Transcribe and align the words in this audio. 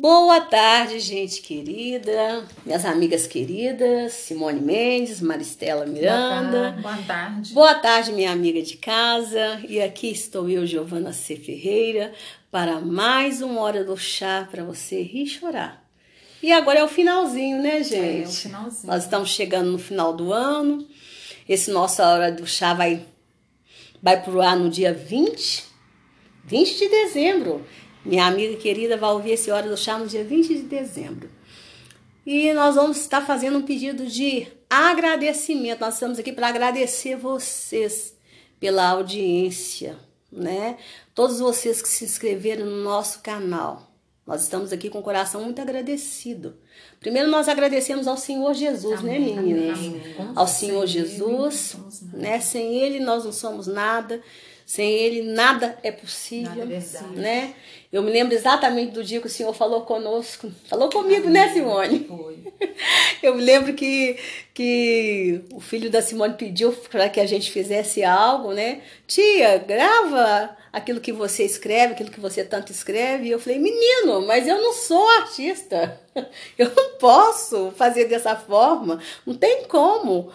Boa 0.00 0.40
tarde, 0.40 1.00
gente 1.00 1.42
querida, 1.42 2.44
minhas 2.64 2.84
amigas 2.84 3.26
queridas, 3.26 4.12
Simone 4.12 4.60
Mendes, 4.60 5.20
Maristela 5.20 5.84
Miranda. 5.84 6.76
Boa 6.80 6.96
tarde. 6.98 7.52
Boa 7.52 7.74
tarde, 7.74 8.12
minha 8.12 8.30
amiga 8.30 8.62
de 8.62 8.76
casa. 8.76 9.60
E 9.68 9.80
aqui 9.82 10.08
estou 10.08 10.48
eu, 10.48 10.64
Giovana 10.64 11.12
C. 11.12 11.34
Ferreira, 11.34 12.12
para 12.48 12.80
mais 12.80 13.42
uma 13.42 13.60
hora 13.60 13.82
do 13.82 13.96
chá 13.96 14.46
para 14.48 14.62
você 14.62 15.02
rir 15.02 15.24
e 15.24 15.26
chorar. 15.26 15.84
E 16.40 16.52
agora 16.52 16.78
é 16.78 16.84
o 16.84 16.88
finalzinho, 16.88 17.60
né, 17.60 17.82
gente? 17.82 18.22
É, 18.22 18.28
o 18.28 18.30
finalzinho. 18.30 18.92
Nós 18.92 19.02
estamos 19.02 19.30
chegando 19.30 19.72
no 19.72 19.78
final 19.78 20.12
do 20.12 20.32
ano. 20.32 20.86
Esse 21.48 21.72
nossa 21.72 22.06
hora 22.06 22.30
do 22.30 22.46
chá 22.46 22.72
vai 22.72 23.04
vai 24.00 24.22
pro 24.22 24.40
ar 24.40 24.56
no 24.56 24.70
dia 24.70 24.94
20, 24.94 25.64
20 26.44 26.78
de 26.78 26.88
dezembro. 26.88 27.66
Minha 28.04 28.26
amiga 28.26 28.56
querida 28.56 28.96
vai 28.96 29.10
ouvir 29.12 29.32
esse 29.32 29.50
Hora 29.50 29.68
do 29.68 29.76
Chá 29.76 29.98
no 29.98 30.06
dia 30.06 30.24
20 30.24 30.48
de 30.48 30.62
dezembro. 30.62 31.30
E 32.24 32.52
nós 32.52 32.74
vamos 32.74 32.98
estar 32.98 33.24
fazendo 33.24 33.58
um 33.58 33.62
pedido 33.62 34.06
de 34.06 34.46
agradecimento. 34.68 35.80
Nós 35.80 35.94
estamos 35.94 36.18
aqui 36.18 36.32
para 36.32 36.48
agradecer 36.48 37.16
vocês 37.16 38.14
pela 38.60 38.88
audiência, 38.88 39.96
né? 40.30 40.76
Todos 41.14 41.40
vocês 41.40 41.80
que 41.80 41.88
se 41.88 42.04
inscreveram 42.04 42.66
no 42.66 42.82
nosso 42.82 43.20
canal. 43.20 43.88
Nós 44.26 44.42
estamos 44.42 44.74
aqui 44.74 44.90
com 44.90 44.98
o 44.98 45.02
coração 45.02 45.42
muito 45.42 45.58
agradecido. 45.62 46.54
Primeiro 47.00 47.30
nós 47.30 47.48
agradecemos 47.48 48.06
ao 48.06 48.18
Senhor 48.18 48.52
Jesus, 48.52 49.00
né, 49.00 49.16
Amém, 49.16 49.36
meninas? 49.36 49.78
amém. 49.78 50.02
Ao 50.36 50.46
Sem 50.46 50.68
Senhor 50.68 50.82
Ele, 50.82 50.92
Jesus, 50.92 51.76
nada. 52.02 52.18
né? 52.18 52.40
Sem 52.40 52.74
Ele 52.74 53.00
nós 53.00 53.24
não 53.24 53.32
somos 53.32 53.66
nada. 53.66 54.20
Sem 54.66 54.90
Ele 54.92 55.22
nada 55.32 55.78
é 55.82 55.90
possível, 55.90 56.66
Nada 56.66 56.74
é 56.74 57.18
né? 57.18 57.54
Eu 57.90 58.02
me 58.02 58.10
lembro 58.10 58.34
exatamente 58.34 58.92
do 58.92 59.02
dia 59.02 59.18
que 59.18 59.26
o 59.26 59.30
Senhor 59.30 59.54
falou 59.54 59.80
conosco, 59.82 60.52
falou 60.68 60.90
comigo, 60.90 61.30
né, 61.30 61.52
Simone? 61.54 62.04
Foi. 62.06 62.38
Eu 63.22 63.34
me 63.34 63.42
lembro 63.42 63.72
que, 63.72 64.18
que 64.52 65.40
o 65.52 65.58
filho 65.58 65.90
da 65.90 66.02
Simone 66.02 66.34
pediu 66.34 66.70
para 66.90 67.08
que 67.08 67.18
a 67.18 67.26
gente 67.26 67.50
fizesse 67.50 68.04
algo, 68.04 68.52
né? 68.52 68.82
Tia, 69.06 69.56
grava 69.58 70.54
aquilo 70.70 71.00
que 71.00 71.12
você 71.12 71.44
escreve, 71.44 71.94
aquilo 71.94 72.10
que 72.10 72.20
você 72.20 72.44
tanto 72.44 72.72
escreve. 72.72 73.28
E 73.28 73.30
eu 73.30 73.38
falei, 73.38 73.58
menino, 73.58 74.26
mas 74.26 74.46
eu 74.46 74.60
não 74.60 74.72
sou 74.74 75.08
artista. 75.20 75.98
Eu 76.58 76.72
não 76.74 76.98
posso 76.98 77.72
fazer 77.76 78.06
dessa 78.06 78.34
forma. 78.34 79.00
Não 79.24 79.34
tem 79.34 79.64
como. 79.68 80.32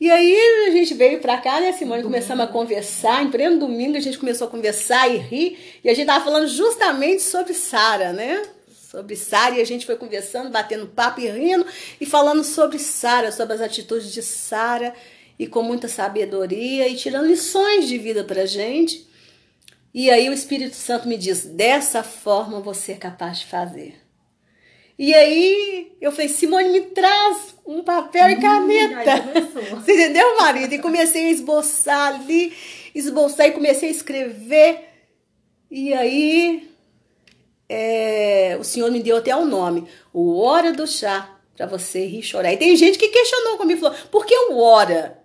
E 0.00 0.08
aí 0.08 0.36
a 0.68 0.70
gente 0.70 0.94
veio 0.94 1.20
pra 1.20 1.38
cá, 1.38 1.60
né, 1.60 1.72
Simone? 1.72 2.04
Começamos 2.04 2.44
a 2.44 2.46
conversar. 2.46 3.22
Em 3.24 3.30
pleno 3.30 3.58
domingo 3.58 3.96
a 3.96 4.00
gente 4.00 4.16
começou 4.16 4.46
a 4.46 4.50
conversar 4.50 5.08
e 5.08 5.16
rir. 5.16 5.58
E 5.82 5.90
a 5.90 5.94
gente 5.94 6.06
tava 6.06 6.24
falando 6.24 6.46
justamente 6.46 7.20
sobre 7.20 7.52
Sara, 7.52 8.12
né? 8.12 8.42
Sobre 8.70 9.16
Sara. 9.16 9.56
E 9.56 9.60
a 9.60 9.66
gente 9.66 9.84
foi 9.84 9.96
conversando, 9.96 10.50
batendo 10.50 10.86
papo 10.86 11.20
e 11.20 11.28
rindo. 11.28 11.66
E 12.00 12.06
falando 12.06 12.44
sobre 12.44 12.78
Sara, 12.78 13.32
sobre 13.32 13.54
as 13.54 13.60
atitudes 13.60 14.12
de 14.12 14.22
Sara. 14.22 14.94
E 15.36 15.48
com 15.48 15.62
muita 15.62 15.88
sabedoria. 15.88 16.86
E 16.86 16.94
tirando 16.94 17.26
lições 17.26 17.88
de 17.88 17.98
vida 17.98 18.22
pra 18.22 18.46
gente. 18.46 19.04
E 19.92 20.10
aí 20.10 20.28
o 20.28 20.32
Espírito 20.32 20.76
Santo 20.76 21.08
me 21.08 21.16
diz: 21.16 21.44
dessa 21.44 22.04
forma 22.04 22.60
você 22.60 22.92
é 22.92 22.96
capaz 22.96 23.40
de 23.40 23.46
fazer. 23.46 23.96
E 24.96 25.14
aí 25.14 25.92
eu 26.00 26.10
falei, 26.10 26.28
Simone, 26.28 26.70
me 26.70 26.80
traz 26.82 27.54
um 27.68 27.82
papel 27.82 28.30
e 28.30 28.36
caneta. 28.36 29.22
Você 29.76 29.92
entendeu, 29.92 30.38
marido? 30.38 30.72
E 30.72 30.78
comecei 30.78 31.26
a 31.26 31.30
esboçar 31.30 32.14
ali, 32.14 32.56
esboçar 32.94 33.46
e 33.46 33.52
comecei 33.52 33.90
a 33.90 33.92
escrever. 33.92 34.88
E 35.70 35.92
aí 35.92 36.66
é, 37.68 38.56
o 38.58 38.64
senhor 38.64 38.90
me 38.90 39.02
deu 39.02 39.18
até 39.18 39.36
o 39.36 39.44
nome, 39.44 39.86
o 40.14 40.38
Hora 40.38 40.72
do 40.72 40.86
Chá, 40.86 41.38
para 41.54 41.66
você 41.66 42.06
rir 42.06 42.20
e 42.20 42.22
chorar. 42.22 42.54
E 42.54 42.56
tem 42.56 42.74
gente 42.74 42.98
que 42.98 43.08
questionou 43.08 43.58
comigo, 43.58 43.82
falou, 43.82 43.98
por 44.10 44.24
que 44.24 44.34
o 44.34 44.56
Hora? 44.56 45.22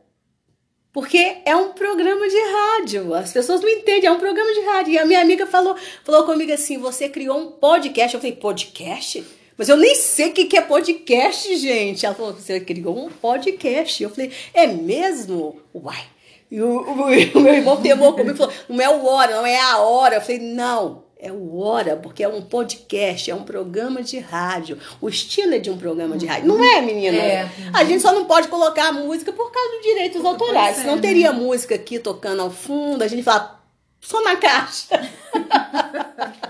Porque 0.91 1.37
é 1.45 1.55
um 1.55 1.71
programa 1.71 2.27
de 2.27 2.37
rádio. 2.37 3.13
As 3.15 3.31
pessoas 3.31 3.61
não 3.61 3.69
entendem, 3.69 4.07
é 4.07 4.11
um 4.11 4.19
programa 4.19 4.53
de 4.53 4.61
rádio. 4.61 4.93
E 4.93 4.99
a 4.99 5.05
minha 5.05 5.21
amiga 5.21 5.47
falou, 5.47 5.75
falou 6.03 6.23
comigo 6.23 6.53
assim: 6.53 6.77
você 6.77 7.09
criou 7.09 7.35
um 7.35 7.51
podcast. 7.51 8.13
Eu 8.13 8.21
falei, 8.21 8.35
podcast? 8.35 9.23
Mas 9.63 9.69
eu 9.69 9.77
nem 9.77 9.95
sei 9.95 10.27
o 10.27 10.33
que 10.33 10.43
que 10.43 10.57
é 10.57 10.61
podcast, 10.61 11.55
gente. 11.55 12.05
Ela 12.05 12.13
falou, 12.13 12.33
você 12.33 12.59
criou 12.59 13.05
um 13.05 13.09
podcast. 13.09 14.03
Eu 14.03 14.09
falei, 14.09 14.29
é 14.53 14.67
mesmo? 14.67 15.55
Uai. 15.73 16.03
E 16.51 16.61
o, 16.61 16.81
o- 16.81 17.05
o 17.39 17.39
meu 17.39 17.53
irmão 17.53 17.77
temou 17.81 18.11
comigo 18.11 18.35
e 18.35 18.37
falou, 18.37 18.53
não 18.67 18.81
é 18.81 18.89
o 18.89 19.05
hora, 19.05 19.37
não 19.37 19.45
é 19.45 19.57
a 19.57 19.77
hora. 19.77 20.15
Eu 20.15 20.21
falei, 20.21 20.39
não, 20.39 21.05
é 21.17 21.31
o 21.31 21.57
hora, 21.57 21.95
porque 21.95 22.21
é 22.21 22.27
um 22.27 22.41
podcast, 22.41 23.31
é 23.31 23.33
um 23.33 23.45
programa 23.45 24.03
de 24.03 24.19
rádio. 24.19 24.77
O 24.99 25.07
estilo 25.07 25.53
é 25.55 25.59
de 25.59 25.69
um 25.69 25.77
programa 25.77 26.17
de 26.17 26.25
rádio. 26.25 26.45
Não 26.45 26.61
é, 26.61 26.81
menina? 26.81 27.15
É. 27.15 27.49
A 27.73 27.85
gente 27.85 28.01
só 28.01 28.11
não 28.11 28.25
pode 28.25 28.49
colocar 28.49 28.89
a 28.89 28.91
música 28.91 29.31
por 29.31 29.49
causa 29.49 29.77
dos 29.77 29.81
direitos 29.81 30.25
autorais. 30.25 30.77
é, 30.77 30.81
Senão 30.81 30.97
né? 30.97 31.01
teria 31.01 31.31
música 31.31 31.73
aqui 31.75 31.99
tocando 31.99 32.41
ao 32.41 32.51
fundo, 32.51 33.01
a 33.01 33.07
gente 33.07 33.23
fala 33.23 33.63
só 34.01 34.21
na 34.25 34.35
caixa. 34.35 35.09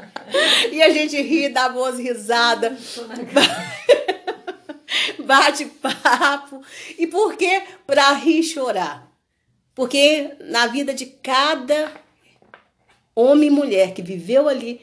e 0.72 0.82
a 0.82 0.90
gente 0.90 1.22
ri, 1.22 1.50
dá 1.50 1.70
boas 1.70 1.98
risadas, 2.00 3.00
bate 5.24 5.66
papo. 5.66 6.62
E 6.98 7.08
por 7.08 7.36
que? 7.36 7.64
Pra 7.86 8.14
rir 8.14 8.40
e 8.40 8.44
chorar. 8.44 9.12
Porque 9.76 10.32
na 10.42 10.68
vida 10.68 10.94
de 10.94 11.06
cada 11.06 11.92
homem 13.16 13.50
e 13.50 13.52
mulher 13.52 13.94
que 13.94 14.02
viveu 14.02 14.48
ali, 14.48 14.82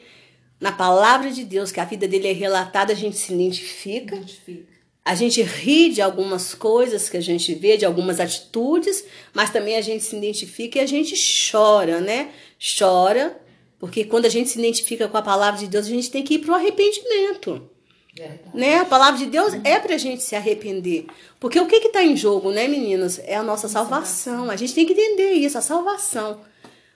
na 0.59 0.71
palavra 0.71 1.31
de 1.31 1.43
Deus, 1.43 1.71
que 1.71 1.79
a 1.79 1.85
vida 1.85 2.07
dele 2.07 2.27
é 2.27 2.33
relatada, 2.33 2.93
a 2.93 2.95
gente 2.95 3.17
se 3.17 3.33
identifica. 3.33 4.15
Identifica. 4.15 4.71
A 5.03 5.15
gente 5.15 5.41
ri 5.41 5.89
de 5.89 6.01
algumas 6.01 6.53
coisas 6.53 7.09
que 7.09 7.17
a 7.17 7.21
gente 7.21 7.55
vê, 7.55 7.75
de 7.75 7.85
algumas 7.85 8.19
atitudes, 8.19 9.03
mas 9.33 9.49
também 9.49 9.75
a 9.75 9.81
gente 9.81 10.03
se 10.03 10.15
identifica 10.15 10.77
e 10.77 10.81
a 10.81 10.85
gente 10.85 11.15
chora, 11.51 11.99
né? 11.99 12.31
Chora, 12.77 13.35
porque 13.81 14.03
quando 14.05 14.27
a 14.27 14.29
gente 14.29 14.47
se 14.47 14.59
identifica 14.59 15.07
com 15.07 15.17
a 15.17 15.23
palavra 15.23 15.59
de 15.59 15.65
Deus, 15.65 15.87
a 15.87 15.89
gente 15.89 16.11
tem 16.11 16.23
que 16.23 16.35
ir 16.35 16.39
para 16.39 16.51
o 16.51 16.55
arrependimento. 16.55 17.67
Verdade. 18.15 18.41
Né? 18.53 18.77
A 18.77 18.85
palavra 18.85 19.17
de 19.17 19.25
Deus 19.25 19.55
é 19.63 19.79
pra 19.79 19.97
gente 19.97 20.21
se 20.21 20.35
arrepender. 20.35 21.07
Porque 21.39 21.59
o 21.59 21.65
que 21.65 21.79
que 21.79 21.89
tá 21.89 22.03
em 22.03 22.15
jogo, 22.15 22.51
né, 22.51 22.67
meninas? 22.67 23.17
É 23.25 23.35
a 23.35 23.41
nossa 23.41 23.67
salvação. 23.67 24.51
A 24.51 24.55
gente 24.55 24.75
tem 24.75 24.85
que 24.85 24.93
entender 24.93 25.31
isso, 25.31 25.57
a 25.57 25.61
salvação. 25.61 26.41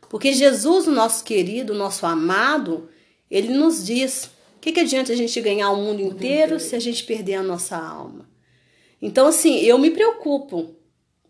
Porque 0.09 0.31
Jesus, 0.31 0.85
o 0.85 0.91
nosso 0.91 1.23
querido, 1.23 1.73
o 1.73 1.75
nosso 1.75 2.05
amado, 2.05 2.87
ele 3.31 3.51
nos 3.51 3.83
diz: 3.83 4.25
o 4.57 4.59
que, 4.61 4.71
que 4.71 4.81
adianta 4.81 5.11
a 5.11 5.15
gente 5.15 5.41
ganhar 5.41 5.71
o 5.71 5.77
mundo 5.77 6.03
inteiro 6.03 6.59
se 6.59 6.75
a 6.75 6.79
gente 6.79 7.03
perder 7.03 7.33
a 7.33 7.43
nossa 7.43 7.75
alma? 7.75 8.29
Então, 9.01 9.25
assim, 9.25 9.57
eu 9.61 9.79
me 9.79 9.89
preocupo 9.89 10.75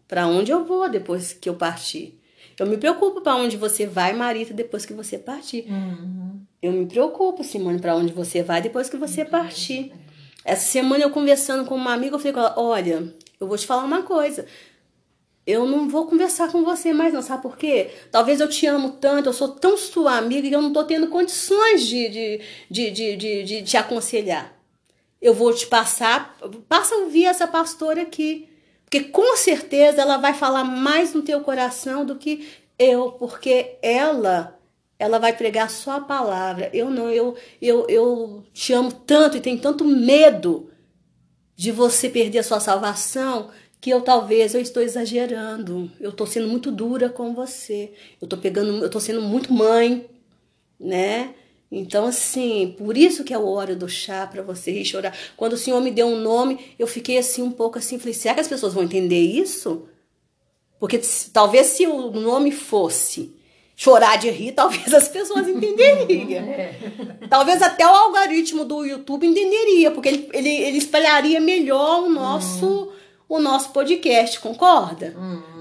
para 0.05 0.27
onde 0.27 0.51
eu 0.51 0.65
vou 0.65 0.89
depois 0.89 1.31
que 1.31 1.47
eu 1.47 1.55
partir. 1.55 2.19
Eu 2.59 2.65
me 2.65 2.77
preocupo 2.77 3.21
para 3.21 3.35
onde 3.35 3.57
você 3.57 3.85
vai, 3.85 4.13
Marita, 4.13 4.53
depois 4.53 4.85
que 4.85 4.93
você 4.93 5.17
partir. 5.17 5.65
Uhum. 5.69 6.39
Eu 6.61 6.71
me 6.71 6.85
preocupo, 6.85 7.43
Simone, 7.43 7.79
para 7.79 7.95
onde 7.95 8.13
você 8.13 8.41
vai 8.41 8.61
depois 8.61 8.89
que 8.89 8.97
você 8.97 9.25
partir. 9.25 9.91
Essa 10.43 10.67
semana 10.67 11.03
eu 11.03 11.09
conversando 11.09 11.65
com 11.65 11.75
uma 11.75 11.93
amiga, 11.93 12.15
eu 12.15 12.19
falei 12.19 12.33
com 12.33 12.39
ela, 12.39 12.53
olha, 12.57 13.13
eu 13.39 13.47
vou 13.47 13.57
te 13.57 13.65
falar 13.65 13.83
uma 13.83 14.03
coisa. 14.03 14.45
Eu 15.45 15.67
não 15.67 15.87
vou 15.87 16.07
conversar 16.07 16.51
com 16.51 16.63
você 16.63 16.91
mais, 16.93 17.13
não, 17.13 17.21
sabe 17.21 17.43
por 17.43 17.57
quê? 17.57 17.91
Talvez 18.11 18.39
eu 18.39 18.49
te 18.49 18.65
amo 18.65 18.91
tanto, 18.93 19.29
eu 19.29 19.33
sou 19.33 19.49
tão 19.49 19.77
sua 19.77 20.17
amiga 20.17 20.47
que 20.47 20.55
eu 20.55 20.61
não 20.61 20.73
tô 20.73 20.83
tendo 20.83 21.07
condições 21.07 21.85
de, 21.85 22.09
de, 22.09 22.41
de, 22.69 22.91
de, 22.91 23.15
de, 23.15 23.43
de 23.43 23.63
te 23.63 23.77
aconselhar. 23.77 24.53
Eu 25.21 25.33
vou 25.33 25.53
te 25.53 25.67
passar, 25.67 26.35
passa 26.67 26.95
a 26.95 26.99
ouvir 26.99 27.25
essa 27.25 27.47
pastora 27.47 28.01
aqui. 28.01 28.47
Porque 28.85 29.01
com 29.01 29.35
certeza 29.35 30.01
ela 30.01 30.17
vai 30.17 30.33
falar 30.33 30.63
mais 30.63 31.13
no 31.13 31.21
teu 31.21 31.41
coração 31.41 32.05
do 32.05 32.15
que 32.15 32.47
eu, 32.77 33.11
porque 33.13 33.77
ela 33.81 34.57
ela 34.97 35.19
vai 35.19 35.35
pregar 35.35 35.69
só 35.69 35.97
a 35.97 36.01
palavra. 36.01 36.69
Eu 36.73 36.89
não, 36.89 37.09
eu 37.09 37.35
eu, 37.61 37.85
eu 37.89 38.43
te 38.53 38.71
amo 38.71 38.91
tanto 38.91 39.35
e 39.35 39.41
tenho 39.41 39.59
tanto 39.59 39.83
medo 39.83 40.69
de 41.55 41.71
você 41.71 42.09
perder 42.09 42.39
a 42.39 42.43
sua 42.43 42.59
salvação 42.59 43.49
que 43.81 43.89
eu 43.89 44.01
talvez 44.01 44.55
eu 44.55 44.61
estou 44.61 44.81
exagerando. 44.81 45.91
Eu 45.99 46.09
estou 46.09 46.25
sendo 46.25 46.47
muito 46.47 46.71
dura 46.71 47.09
com 47.09 47.33
você. 47.33 47.93
Eu 48.21 48.25
estou 48.25 48.39
pegando, 48.39 48.79
eu 48.79 48.87
estou 48.87 49.01
sendo 49.01 49.21
muito 49.21 49.53
mãe, 49.53 50.09
né? 50.79 51.35
Então, 51.77 52.05
assim, 52.05 52.73
por 52.77 52.95
isso 52.97 53.23
que 53.23 53.33
é 53.33 53.35
a 53.35 53.39
hora 53.39 53.75
do 53.75 53.87
chá 53.89 54.25
para 54.25 54.41
você 54.41 54.71
rir 54.71 54.81
e 54.81 54.85
chorar. 54.85 55.13
Quando 55.35 55.53
o 55.53 55.57
Senhor 55.57 55.81
me 55.81 55.91
deu 55.91 56.07
um 56.07 56.19
nome, 56.19 56.73
eu 56.79 56.87
fiquei 56.87 57.17
assim 57.17 57.41
um 57.41 57.51
pouco 57.51 57.77
assim, 57.77 57.99
falei, 57.99 58.13
será 58.13 58.33
que 58.33 58.39
as 58.39 58.47
pessoas 58.47 58.73
vão 58.73 58.83
entender 58.83 59.19
isso? 59.19 59.83
Porque 60.79 60.99
talvez 61.33 61.67
se 61.67 61.85
o 61.87 62.11
nome 62.11 62.51
fosse 62.51 63.33
chorar 63.75 64.17
de 64.17 64.29
rir, 64.29 64.53
talvez 64.55 64.93
as 64.93 65.09
pessoas 65.09 65.47
entenderiam. 65.47 66.45
Talvez 67.29 67.61
até 67.61 67.85
o 67.85 67.89
algoritmo 67.89 68.63
do 68.63 68.85
YouTube 68.85 69.25
entenderia, 69.27 69.89
porque 69.91 70.07
ele, 70.09 70.29
ele, 70.31 70.49
ele 70.49 70.77
espalharia 70.77 71.41
melhor 71.41 72.03
o 72.03 72.09
nosso, 72.09 72.91
o 73.27 73.39
nosso 73.39 73.71
podcast, 73.71 74.39
concorda? 74.39 75.13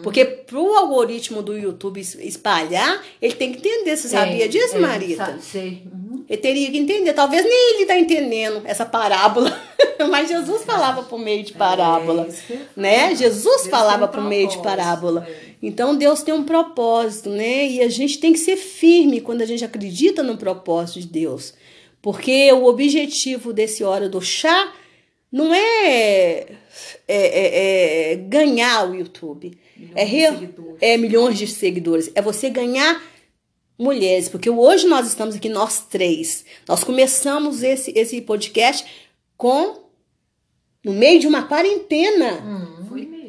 Porque 0.02 0.24
pro 0.24 0.74
algoritmo 0.74 1.42
do 1.42 1.56
YouTube 1.56 1.98
es- 2.00 2.14
espalhar, 2.16 3.02
ele 3.22 3.34
tem 3.34 3.50
que 3.52 3.58
entender. 3.66 3.96
Você 3.96 4.08
sabia 4.08 4.46
disso, 4.48 4.76
é, 4.76 4.78
Marita? 4.78 5.38
sei. 5.40 5.82
Ele 6.28 6.40
teria 6.40 6.70
que 6.70 6.78
entender. 6.78 7.12
Talvez 7.12 7.44
nem 7.44 7.74
ele 7.74 7.82
está 7.82 7.98
entendendo 7.98 8.62
essa 8.64 8.84
parábola. 8.84 9.56
Mas 10.10 10.28
Jesus 10.28 10.62
falava 10.64 11.02
por 11.02 11.18
meio 11.18 11.44
de 11.44 11.52
parábola. 11.52 12.28
É 12.50 12.56
né? 12.76 13.14
Jesus 13.14 13.44
Deus 13.44 13.66
falava 13.68 14.06
um 14.06 14.08
por 14.08 14.22
meio 14.22 14.48
de 14.48 14.58
parábola. 14.58 15.26
É. 15.28 15.54
Então 15.62 15.96
Deus 15.96 16.22
tem 16.22 16.34
um 16.34 16.44
propósito, 16.44 17.30
né? 17.30 17.66
E 17.66 17.80
a 17.80 17.88
gente 17.88 18.18
tem 18.18 18.32
que 18.32 18.38
ser 18.38 18.56
firme 18.56 19.20
quando 19.20 19.42
a 19.42 19.46
gente 19.46 19.64
acredita 19.64 20.22
no 20.22 20.36
propósito 20.36 21.00
de 21.00 21.06
Deus. 21.06 21.54
Porque 22.00 22.52
o 22.52 22.64
objetivo 22.66 23.52
desse 23.52 23.82
Hora 23.82 24.08
do 24.08 24.20
Chá 24.20 24.72
não 25.32 25.52
é, 25.52 26.36
é, 26.38 26.52
é, 27.08 28.12
é 28.12 28.16
ganhar 28.16 28.90
o 28.90 28.94
YouTube. 28.94 29.58
Milhões 29.76 30.50
é, 30.80 30.94
é 30.94 30.96
milhões 30.96 31.38
de 31.38 31.46
seguidores. 31.46 32.10
É 32.14 32.22
você 32.22 32.48
ganhar 32.48 33.02
mulheres. 33.78 34.28
Porque 34.28 34.50
hoje 34.50 34.86
nós 34.86 35.06
estamos 35.06 35.34
aqui, 35.36 35.48
nós 35.48 35.80
três. 35.88 36.44
Nós 36.68 36.84
começamos 36.84 37.62
esse, 37.62 37.92
esse 37.96 38.20
podcast 38.20 38.84
com 39.36 39.84
no 40.84 40.92
meio 40.92 41.18
de 41.18 41.26
uma 41.26 41.44
quarentena. 41.44 42.34
Hum, 42.44 42.86
foi 42.88 43.06
mesmo. 43.06 43.24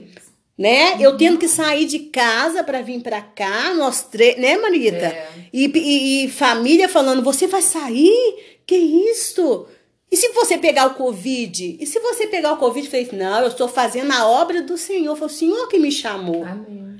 Né? 0.57 0.93
Uhum. 0.93 1.01
Eu 1.01 1.17
tendo 1.17 1.37
que 1.37 1.47
sair 1.47 1.85
de 1.85 1.99
casa 1.99 2.63
para 2.63 2.81
vir 2.81 3.01
para 3.01 3.21
cá, 3.21 3.73
nós 3.73 4.03
três, 4.03 4.37
né, 4.37 4.57
Marita? 4.57 5.05
É. 5.05 5.29
E, 5.51 5.65
e, 5.65 6.25
e, 6.25 6.29
família 6.29 6.87
falando: 6.87 7.23
você 7.23 7.47
vai 7.47 7.61
sair? 7.61 8.59
Que 8.65 8.75
isso? 8.75 9.67
E 10.11 10.17
se 10.17 10.29
você 10.29 10.57
pegar 10.57 10.87
o 10.87 10.93
Covid? 10.95 11.77
E 11.79 11.85
se 11.85 11.99
você 11.99 12.27
pegar 12.27 12.53
o 12.53 12.57
Covid, 12.57 12.87
fez, 12.87 13.11
não, 13.11 13.41
eu 13.41 13.47
estou 13.47 13.67
fazendo 13.67 14.11
a 14.11 14.25
obra 14.27 14.61
do 14.61 14.77
Senhor. 14.77 15.15
Foi 15.15 15.27
o 15.27 15.29
Senhor 15.29 15.67
que 15.67 15.77
me 15.77 15.91
chamou. 15.91 16.45
Amém. 16.45 16.97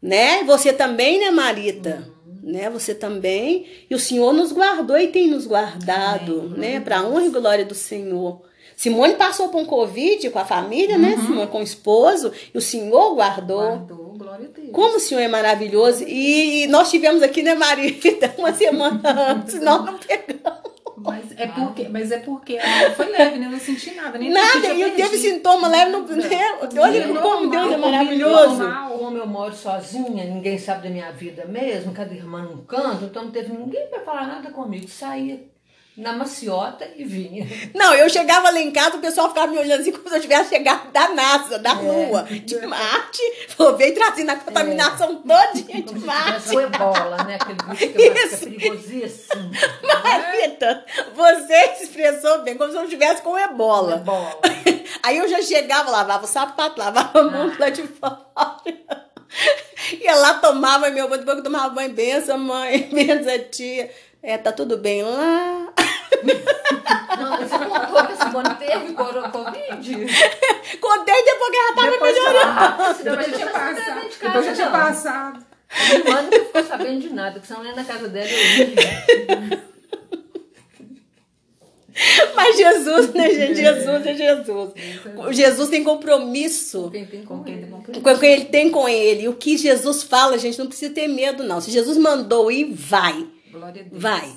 Né? 0.00 0.44
Você 0.44 0.72
também, 0.72 1.18
né, 1.18 1.30
Marita? 1.30 2.06
Uhum. 2.06 2.15
Né? 2.46 2.70
Você 2.70 2.94
também. 2.94 3.66
E 3.90 3.94
o 3.94 3.98
Senhor 3.98 4.32
nos 4.32 4.52
guardou 4.52 4.96
e 4.96 5.08
tem 5.08 5.28
nos 5.28 5.46
guardado, 5.46 6.42
Amém. 6.42 6.58
né? 6.58 6.80
Para 6.80 7.02
honra 7.02 7.26
e 7.26 7.30
glória 7.30 7.64
do 7.64 7.74
Senhor. 7.74 8.40
Simone 8.76 9.14
passou 9.14 9.48
por 9.48 9.58
um 9.58 9.64
Covid 9.64 10.28
com 10.28 10.38
a 10.38 10.44
família, 10.44 10.98
né, 10.98 11.14
uhum. 11.14 11.16
né? 11.16 11.26
Simone, 11.26 11.46
com 11.46 11.60
o 11.60 11.62
esposo, 11.62 12.30
e 12.54 12.58
o 12.58 12.60
Senhor 12.60 13.14
guardou. 13.14 13.62
Guardou, 13.62 14.14
glória 14.18 14.50
a 14.54 14.60
Deus. 14.60 14.70
Como 14.70 14.96
o 14.96 15.00
Senhor 15.00 15.22
é 15.22 15.28
maravilhoso. 15.28 16.04
E 16.06 16.66
nós 16.68 16.90
tivemos 16.90 17.22
aqui, 17.22 17.42
né, 17.42 17.54
Marita, 17.54 18.34
uma 18.38 18.52
semana 18.52 19.32
antes, 19.32 19.58
nós 19.60 19.84
não 19.84 19.98
pegamos. 19.98 20.65
Mas 21.06 21.24
é 21.36 21.46
porque, 21.46 21.88
mas 21.88 22.10
é 22.10 22.18
porque 22.18 22.58
foi 22.96 23.10
leve, 23.10 23.38
né? 23.38 23.46
Eu 23.46 23.50
não 23.50 23.60
senti 23.60 23.94
nada. 23.94 24.18
Nem 24.18 24.30
nada, 24.30 24.68
e 24.74 24.80
eu 24.80 24.94
teve 24.94 25.16
sintoma 25.16 25.68
leve. 25.68 25.92
No, 25.92 26.02
né? 26.06 26.58
Olha 26.78 27.20
como 27.20 27.50
Deus 27.50 27.72
é 27.72 27.76
maravilhoso. 27.76 28.62
Como 28.98 29.16
eu 29.16 29.26
moro 29.26 29.54
sozinha, 29.54 30.24
ninguém 30.24 30.58
sabe 30.58 30.88
da 30.88 30.90
minha 30.90 31.12
vida 31.12 31.44
mesmo, 31.44 31.92
cada 31.92 32.12
irmã 32.12 32.42
num 32.42 32.64
canto, 32.64 33.04
então 33.04 33.24
não 33.24 33.30
teve 33.30 33.52
ninguém 33.52 33.86
para 33.88 34.00
falar 34.00 34.26
nada 34.26 34.50
comigo. 34.50 34.88
Saía 34.88 35.40
na 35.96 36.12
maciota 36.12 36.86
e 36.94 37.04
vinha. 37.04 37.46
Não, 37.74 37.94
eu 37.94 38.08
chegava 38.10 38.50
lá 38.50 38.60
em 38.60 38.70
casa, 38.70 38.96
o 38.96 39.00
pessoal 39.00 39.28
ficava 39.28 39.50
me 39.50 39.58
olhando 39.58 39.80
assim 39.80 39.92
como 39.92 40.06
se 40.08 40.14
eu 40.14 40.20
tivesse 40.20 40.50
chegado 40.50 40.92
da 40.92 41.08
NASA, 41.08 41.58
da 41.58 41.70
é. 41.70 41.74
Lua, 41.74 42.22
de 42.24 42.66
Marte. 42.66 43.22
Falou, 43.56 43.76
veio 43.76 43.94
trazendo 43.94 44.30
a 44.30 44.36
contaminação 44.36 45.22
é. 45.24 45.52
todinha 45.54 45.82
de 45.82 45.98
Marte. 46.00 46.48
Foi 46.48 46.64
ebola, 46.64 47.24
né? 47.24 47.38
Aquele 47.40 47.58
bicho 47.62 47.78
que 47.78 47.94
é 47.94 48.58
perigosíssimo. 48.58 49.50
Marita, 49.82 50.84
você 51.14 51.74
se 51.76 51.84
expressou 51.84 52.42
bem, 52.42 52.58
como 52.58 52.70
se 52.70 52.76
eu 52.76 52.84
estivesse 52.84 53.22
com 53.22 53.38
ebola. 53.38 53.96
ebola. 53.96 54.40
Aí 55.02 55.16
eu 55.16 55.28
já 55.28 55.40
chegava, 55.40 55.90
lavava 55.90 56.24
o 56.24 56.28
sapato, 56.28 56.78
lavava 56.78 57.20
a 57.20 57.22
mão 57.22 57.52
lá 57.58 57.70
de 57.70 57.82
fora. 57.84 58.20
Ia 60.00 60.14
lá, 60.16 60.34
tomava 60.34 60.90
meu 60.90 61.08
banho, 61.08 61.20
depois 61.20 61.38
que 61.38 61.44
tomava 61.44 61.70
banho, 61.70 61.92
benção, 61.92 62.38
mãe, 62.38 62.88
benção, 62.92 63.38
tia. 63.50 63.90
É, 64.22 64.36
tá 64.36 64.50
tudo 64.52 64.76
bem 64.76 65.02
lá. 65.02 65.72
Não, 67.18 67.36
você 67.38 67.58
contou 67.58 68.06
que 68.06 68.12
a 68.12 68.16
Simone 68.16 68.54
teve 68.56 68.92
Covid? 68.92 70.06
Contei 70.80 71.24
depois 71.24 71.50
que 71.50 71.56
ela 71.56 71.74
tava 71.74 71.90
depois 71.90 72.14
melhorando. 72.14 73.04
Depois 73.04 73.26
já 73.26 73.32
tinha 73.36 73.46
passado. 73.46 74.00
Depois 74.20 74.46
já 74.46 74.54
tinha 74.54 74.70
passado. 74.70 75.46
A 75.68 75.84
minha 75.84 75.98
irmã 75.98 76.22
não 76.22 76.30
ficou 76.30 76.64
sabendo 76.64 77.00
de 77.00 77.12
nada, 77.12 77.32
porque 77.32 77.46
senão 77.46 77.64
nem 77.64 77.74
na 77.74 77.84
casa 77.84 78.08
dela 78.08 78.28
eu 78.28 78.68
ia. 78.68 79.76
Mas 82.34 82.56
Jesus, 82.56 83.14
né, 83.14 83.30
gente? 83.30 83.56
Jesus 83.56 84.06
é 84.06 84.14
Jesus. 84.14 84.72
Jesus 85.30 85.68
tem 85.70 85.82
compromisso 85.82 86.82
com 86.84 86.90
quem, 86.90 87.06
tem 87.06 87.22
compromisso. 87.24 88.02
com 88.02 88.18
quem 88.18 88.32
ele 88.32 88.44
tem 88.44 88.70
com 88.70 88.88
ele. 88.88 89.28
O 89.28 89.34
que 89.34 89.56
Jesus 89.56 90.02
fala, 90.02 90.38
gente, 90.38 90.58
não 90.58 90.66
precisa 90.66 90.92
ter 90.92 91.08
medo, 91.08 91.42
não. 91.42 91.60
Se 91.60 91.70
Jesus 91.70 91.96
mandou 91.96 92.52
ir, 92.52 92.70
vai. 92.72 93.26
Glória 93.50 93.82
a 93.82 93.88
Deus. 93.88 94.02
Vai. 94.02 94.30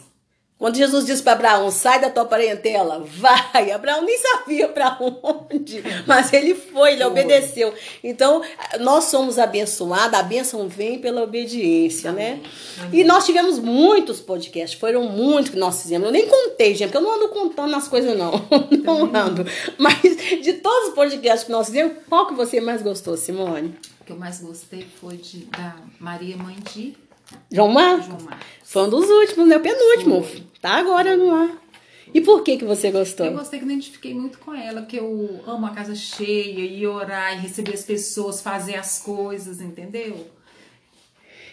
Quando 0.59 0.75
Jesus 0.75 1.05
disse 1.05 1.23
para 1.23 1.31
Abraão, 1.31 1.71
sai 1.71 2.01
da 2.01 2.09
tua 2.09 2.25
parentela, 2.25 2.99
vai. 2.99 3.71
Abraão 3.71 4.03
nem 4.03 4.17
sabia 4.17 4.67
para 4.67 4.97
onde, 4.99 5.81
mas 6.05 6.33
ele 6.33 6.53
foi, 6.53 6.91
ele 6.93 7.05
obedeceu. 7.05 7.73
Então, 8.03 8.41
nós 8.81 9.05
somos 9.05 9.39
abençoados, 9.39 10.19
a 10.19 10.21
bênção 10.21 10.67
vem 10.67 10.99
pela 10.99 11.23
obediência, 11.23 12.11
né? 12.11 12.41
E 12.91 13.05
nós 13.05 13.25
tivemos 13.25 13.57
muitos 13.57 14.19
podcasts, 14.19 14.77
foram 14.77 15.03
muitos 15.03 15.51
que 15.51 15.57
nós 15.57 15.81
fizemos. 15.81 16.07
Eu 16.07 16.11
nem 16.11 16.27
contei, 16.27 16.75
gente, 16.75 16.89
porque 16.91 16.97
eu 16.97 17.09
não 17.09 17.15
ando 17.15 17.29
contando 17.29 17.73
as 17.77 17.87
coisas, 17.87 18.17
não. 18.17 18.29
Não 18.83 19.03
ando. 19.15 19.45
Mas 19.77 20.01
de 20.01 20.53
todos 20.53 20.89
os 20.89 20.95
podcasts 20.95 21.43
que 21.43 21.51
nós 21.51 21.67
fizemos, 21.67 21.93
qual 22.09 22.27
que 22.27 22.33
você 22.33 22.59
mais 22.59 22.81
gostou, 22.81 23.15
Simone? 23.15 23.75
O 24.01 24.03
que 24.03 24.11
eu 24.11 24.17
mais 24.17 24.41
gostei 24.41 24.85
foi 24.99 25.17
de, 25.17 25.45
da 25.45 25.75
Maria 25.99 26.35
Mãe 26.35 26.55
de 26.73 26.97
João 27.51 27.69
Marcos? 27.69 28.05
João 28.05 28.21
Marcos. 28.21 28.47
Foi 28.63 28.83
um 28.83 28.89
dos 28.89 29.09
últimos, 29.09 29.47
né? 29.47 29.57
O 29.57 29.61
penúltimo. 29.61 30.23
Foi. 30.23 30.43
Tá 30.61 30.71
agora 30.71 31.15
no 31.15 31.33
ar. 31.33 31.69
E 32.13 32.21
por 32.21 32.43
que 32.43 32.57
que 32.57 32.65
você 32.65 32.91
gostou? 32.91 33.25
Eu 33.25 33.33
gostei 33.33 33.59
que 33.59 33.65
identifiquei 33.65 34.13
muito 34.13 34.39
com 34.39 34.53
ela, 34.53 34.81
que 34.81 34.97
eu 34.97 35.41
amo 35.45 35.65
a 35.67 35.71
casa 35.71 35.93
cheia, 35.93 36.65
e 36.65 36.85
orar, 36.87 37.37
e 37.37 37.41
receber 37.41 37.73
as 37.73 37.83
pessoas, 37.83 38.41
fazer 38.41 38.75
as 38.75 38.99
coisas, 38.99 39.61
entendeu? 39.61 40.27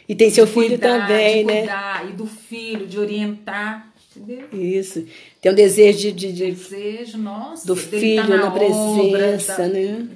E 0.08 0.14
tem 0.14 0.30
seu 0.30 0.46
de 0.46 0.52
filho 0.52 0.68
cuidar, 0.68 1.06
também, 1.06 1.38
de 1.38 1.44
né? 1.44 1.58
Cuidar, 1.60 2.08
e 2.08 2.12
do 2.12 2.26
filho, 2.26 2.86
de 2.86 2.98
orientar, 2.98 3.92
entendeu? 4.16 4.48
Isso. 4.52 5.04
Tem 5.40 5.52
um 5.52 5.54
desejo 5.54 5.98
de... 5.98 6.12
de, 6.12 6.32
de 6.32 6.52
desejo, 6.52 7.18
nossa. 7.18 7.66
Do 7.66 7.74
tá 7.74 7.82
filho 7.82 8.22
tá 8.22 8.28
na, 8.28 8.36
na, 8.44 8.50
presença, 8.50 9.52
obra, 9.52 9.68
né? 9.68 10.08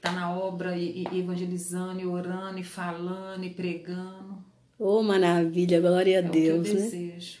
Tá 0.00 0.12
na 0.12 0.32
obra 0.34 0.76
e, 0.76 1.06
e 1.12 1.18
evangelizando, 1.18 2.00
e 2.00 2.06
orando, 2.06 2.58
e 2.58 2.64
falando, 2.64 3.44
e 3.44 3.50
pregando. 3.50 4.38
Oh, 4.78 5.02
maravilha, 5.02 5.80
glória 5.80 6.20
a 6.20 6.22
é 6.22 6.22
Deus, 6.22 6.60
o 6.60 6.62
que 6.62 6.70
eu 6.70 6.74
né? 6.74 6.80
Desejo. 6.80 7.38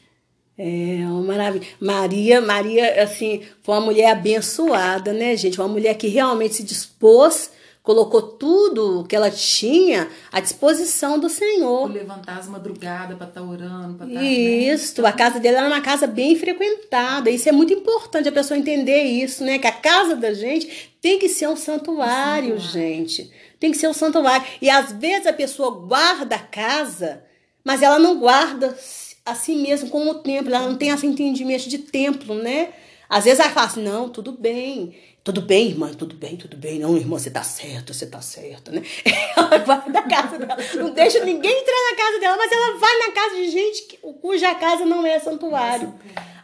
É, 0.58 1.06
uma 1.06 1.22
maravilha. 1.22 1.66
Maria, 1.80 2.40
Maria, 2.42 3.02
assim, 3.02 3.40
foi 3.62 3.76
uma 3.76 3.80
mulher 3.80 4.10
abençoada, 4.10 5.10
né, 5.10 5.34
gente? 5.34 5.58
Uma 5.58 5.68
mulher 5.68 5.94
que 5.94 6.06
realmente 6.06 6.56
se 6.56 6.62
dispôs, 6.62 7.50
colocou 7.90 8.22
tudo 8.22 9.04
que 9.08 9.16
ela 9.16 9.30
tinha 9.30 10.08
à 10.30 10.40
disposição 10.40 11.18
do 11.18 11.28
Senhor. 11.28 11.88
Por 11.88 11.92
levantar 11.92 12.38
as 12.38 12.48
madrugadas 12.48 13.16
para 13.16 13.26
estar 13.26 13.40
tá 13.40 13.46
orando, 13.46 13.94
para 13.94 14.06
estar. 14.06 14.20
Tá, 14.20 14.26
isso, 14.26 15.02
né? 15.02 15.08
a 15.08 15.12
casa 15.12 15.40
dela 15.40 15.58
era 15.58 15.66
uma 15.66 15.80
casa 15.80 16.06
bem 16.06 16.36
frequentada. 16.36 17.30
Isso 17.30 17.48
é 17.48 17.52
muito 17.52 17.72
importante 17.72 18.28
a 18.28 18.32
pessoa 18.32 18.56
entender 18.56 19.02
isso, 19.02 19.42
né? 19.44 19.58
Que 19.58 19.66
a 19.66 19.72
casa 19.72 20.14
da 20.14 20.32
gente 20.32 20.92
tem 21.00 21.18
que 21.18 21.28
ser 21.28 21.48
um 21.48 21.56
santuário, 21.56 22.54
um 22.54 22.60
santuário. 22.60 22.96
gente. 22.96 23.30
Tem 23.58 23.70
que 23.72 23.76
ser 23.76 23.88
um 23.88 23.92
santuário. 23.92 24.46
E 24.62 24.70
às 24.70 24.92
vezes 24.92 25.26
a 25.26 25.32
pessoa 25.32 25.70
guarda 25.86 26.36
a 26.36 26.38
casa 26.38 27.24
mas 27.64 27.82
ela 27.82 27.98
não 27.98 28.18
guarda 28.18 28.76
assim 29.24 29.60
mesmo 29.62 29.90
como 29.90 30.10
o 30.10 30.14
templo, 30.14 30.54
ela 30.54 30.66
não 30.66 30.76
tem 30.76 30.90
esse 30.90 31.06
entendimento 31.06 31.68
de 31.68 31.78
templo, 31.78 32.34
né? 32.34 32.70
Às 33.08 33.24
vezes 33.24 33.40
ela 33.40 33.50
fala 33.50 33.66
assim, 33.66 33.82
não, 33.82 34.08
tudo 34.08 34.32
bem, 34.32 34.94
tudo 35.22 35.42
bem, 35.42 35.68
irmã, 35.68 35.92
tudo 35.92 36.14
bem, 36.14 36.36
tudo 36.36 36.56
bem, 36.56 36.78
não, 36.78 36.96
irmã, 36.96 37.18
você 37.18 37.30
tá 37.30 37.42
certa, 37.42 37.92
você 37.92 38.06
tá 38.06 38.20
certa, 38.20 38.70
né? 38.72 38.82
Ela 39.36 39.58
guarda 39.58 39.98
a 39.98 40.02
casa 40.02 40.38
dela, 40.38 40.56
não 40.76 40.90
deixa 40.90 41.24
ninguém 41.24 41.50
entrar 41.50 41.90
na 41.90 41.96
casa 41.96 42.18
dela, 42.18 42.36
mas 42.36 42.52
ela 42.52 42.76
vai 42.78 42.98
na 42.98 43.12
casa 43.12 43.36
de 43.36 43.50
gente 43.50 43.98
cuja 44.20 44.54
casa 44.54 44.84
não 44.84 45.06
é 45.06 45.18
santuário. 45.18 45.94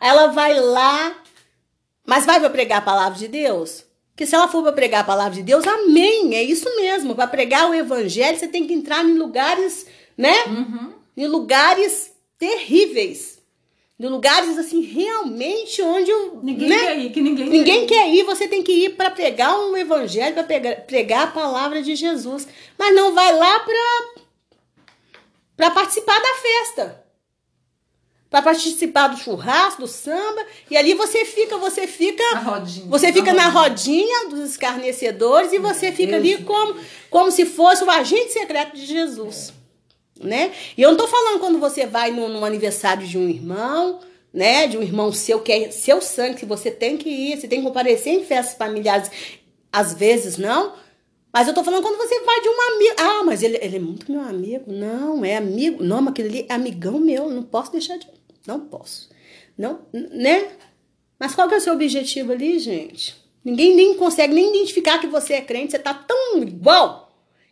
Ela 0.00 0.28
vai 0.28 0.58
lá, 0.58 1.16
mas 2.06 2.26
vai 2.26 2.38
para 2.38 2.50
pregar 2.50 2.78
a 2.78 2.82
palavra 2.82 3.18
de 3.18 3.28
Deus? 3.28 3.84
Porque 4.12 4.26
se 4.26 4.34
ela 4.34 4.48
for 4.48 4.62
para 4.62 4.72
pregar 4.72 5.00
a 5.02 5.04
palavra 5.04 5.34
de 5.34 5.42
Deus, 5.42 5.66
amém, 5.66 6.34
é 6.34 6.42
isso 6.42 6.74
mesmo. 6.76 7.14
Para 7.14 7.26
pregar 7.26 7.68
o 7.68 7.74
evangelho, 7.74 8.38
você 8.38 8.48
tem 8.48 8.66
que 8.66 8.72
entrar 8.72 9.04
em 9.04 9.14
lugares, 9.14 9.86
né? 10.16 10.44
Uhum 10.46 10.96
em 11.16 11.26
lugares 11.26 12.12
terríveis. 12.38 13.35
Em 13.98 14.06
lugares 14.08 14.58
assim, 14.58 14.82
realmente 14.82 15.80
onde 15.80 16.12
o. 16.12 16.40
Ninguém 16.42 16.68
né? 16.68 16.78
quer 16.78 16.98
ir, 16.98 17.10
que 17.10 17.20
ninguém, 17.22 17.48
ninguém 17.48 17.86
quer, 17.86 18.08
ir. 18.10 18.24
Você 18.24 18.46
tem 18.46 18.62
que 18.62 18.72
ir 18.72 18.90
para 18.90 19.10
pregar 19.10 19.58
um 19.58 19.74
evangelho, 19.74 20.34
para 20.34 20.44
pregar, 20.44 20.76
pregar 20.82 21.22
a 21.24 21.30
palavra 21.30 21.82
de 21.82 21.96
Jesus. 21.96 22.46
Mas 22.78 22.94
não 22.94 23.14
vai 23.14 23.32
lá 23.32 23.60
para 23.60 24.26
para 25.56 25.70
participar 25.70 26.20
da 26.20 26.34
festa. 26.34 27.06
Para 28.28 28.42
participar 28.42 29.08
do 29.08 29.16
churrasco, 29.16 29.80
do 29.80 29.88
samba, 29.88 30.44
e 30.70 30.76
ali 30.76 30.92
você 30.92 31.24
fica, 31.24 31.56
você 31.56 31.86
fica, 31.86 32.22
rodinha, 32.40 32.86
você 32.86 33.10
fica 33.10 33.32
na 33.32 33.48
rodinha. 33.48 34.04
rodinha 34.04 34.28
dos 34.28 34.50
escarnecedores 34.50 35.54
e 35.54 35.58
você 35.58 35.90
fica 35.90 36.16
ali 36.16 36.42
como, 36.44 36.78
como 37.08 37.30
se 37.30 37.46
fosse 37.46 37.82
o 37.82 37.90
agente 37.90 38.32
secreto 38.32 38.76
de 38.76 38.84
Jesus 38.84 39.54
né? 40.20 40.52
E 40.76 40.82
eu 40.82 40.90
não 40.90 40.96
tô 40.96 41.06
falando 41.06 41.40
quando 41.40 41.58
você 41.58 41.86
vai 41.86 42.10
no, 42.10 42.28
no 42.28 42.44
aniversário 42.44 43.06
de 43.06 43.18
um 43.18 43.28
irmão, 43.28 44.00
né? 44.32 44.66
De 44.66 44.76
um 44.76 44.82
irmão 44.82 45.12
seu 45.12 45.40
que 45.40 45.52
é 45.52 45.70
seu 45.70 46.00
sangue, 46.00 46.36
que 46.36 46.46
você 46.46 46.70
tem 46.70 46.96
que 46.96 47.08
ir, 47.08 47.40
você 47.40 47.48
tem 47.48 47.60
que 47.60 47.66
comparecer 47.66 48.12
em 48.12 48.24
festas 48.24 48.56
familiares. 48.56 49.10
Às 49.72 49.94
vezes 49.94 50.36
não. 50.36 50.74
Mas 51.32 51.48
eu 51.48 51.54
tô 51.54 51.62
falando 51.62 51.82
quando 51.82 51.98
você 51.98 52.18
vai 52.20 52.40
de 52.40 52.48
um 52.48 52.74
amigo. 52.74 52.94
Ah, 52.98 53.22
mas 53.24 53.42
ele, 53.42 53.58
ele 53.60 53.76
é 53.76 53.80
muito 53.80 54.10
meu 54.10 54.22
amigo. 54.22 54.72
Não, 54.72 55.24
é 55.24 55.36
amigo. 55.36 55.84
Não, 55.84 56.00
mas 56.00 56.12
aquele 56.12 56.28
ali 56.28 56.46
é 56.48 56.54
amigão 56.54 56.98
meu. 56.98 57.28
Não 57.28 57.42
posso 57.42 57.72
deixar 57.72 57.98
de. 57.98 58.06
Não 58.46 58.60
posso. 58.60 59.10
Não, 59.56 59.80
né? 59.92 60.48
Mas 61.18 61.34
qual 61.34 61.48
que 61.48 61.54
é 61.54 61.58
o 61.58 61.60
seu 61.60 61.74
objetivo 61.74 62.32
ali, 62.32 62.58
gente? 62.58 63.16
Ninguém 63.44 63.74
nem 63.74 63.94
consegue 63.94 64.34
nem 64.34 64.50
identificar 64.50 64.98
que 64.98 65.06
você 65.06 65.34
é 65.34 65.40
crente. 65.40 65.72
Você 65.72 65.78
tá 65.78 65.94
tão 65.94 66.42
igual 66.42 67.05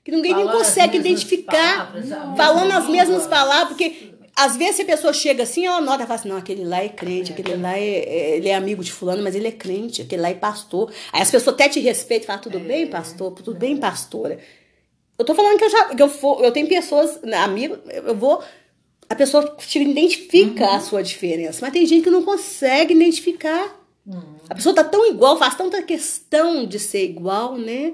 que 0.04 0.10
ninguém 0.12 0.32
Falando 0.32 0.48
nem 0.50 0.58
consegue 0.58 0.98
identificar. 0.98 1.88
palavras, 1.92 2.36
falando 2.36 2.72
as 2.72 2.88
mesmas 2.88 3.26
palavras, 3.26 3.68
porque 3.68 4.12
às 4.36 4.56
vezes 4.56 4.80
a 4.80 4.84
pessoa 4.84 5.12
chega 5.12 5.44
assim, 5.44 5.64
ela 5.64 5.80
nota 5.80 6.02
e 6.02 6.06
fala 6.06 6.20
assim, 6.20 6.28
não, 6.28 6.36
aquele 6.36 6.64
lá 6.64 6.82
é 6.82 6.88
crente, 6.88 7.32
aquele 7.32 7.56
lá 7.56 7.78
é, 7.78 7.82
é- 7.84 8.36
ele 8.36 8.48
é 8.48 8.54
amigo 8.54 8.84
de 8.84 8.92
fulano, 8.92 9.22
mas 9.22 9.34
ele 9.34 9.48
é 9.48 9.52
crente, 9.52 10.02
aquele 10.02 10.20
lá 10.20 10.28
é 10.28 10.34
pastor. 10.34 10.92
Aí 11.12 11.22
as 11.22 11.30
pessoas 11.30 11.54
até 11.54 11.68
te 11.68 11.80
respeitam 11.80 12.24
e 12.24 12.26
falam, 12.26 12.42
tudo 12.42 12.60
bem, 12.60 12.86
pastor? 12.86 13.32
Tudo 13.32 13.54
bem, 13.54 13.76
pastora? 13.76 14.38
Eu 15.16 15.24
tô 15.24 15.34
falando 15.34 15.56
que 15.56 15.64
eu 15.64 15.70
já 15.70 15.94
que 15.94 16.02
eu, 16.02 16.08
for, 16.08 16.44
eu 16.44 16.50
tenho 16.52 16.66
pessoas, 16.68 17.22
né, 17.22 17.36
amigos, 17.38 17.78
eu 17.88 18.14
vou. 18.14 18.42
A 19.08 19.14
pessoa 19.14 19.56
te 19.58 19.78
identifica 19.78 20.74
a 20.74 20.80
sua 20.80 21.02
diferença, 21.02 21.60
mas 21.62 21.72
tem 21.72 21.86
gente 21.86 22.02
que 22.04 22.10
não 22.10 22.24
consegue 22.24 22.92
identificar. 22.94 23.80
A 24.50 24.54
pessoa 24.54 24.74
tá 24.74 24.82
tão 24.84 25.06
igual, 25.08 25.38
faz 25.38 25.54
tanta 25.54 25.80
questão 25.82 26.66
de 26.66 26.78
ser 26.78 27.04
igual, 27.04 27.56
né? 27.56 27.92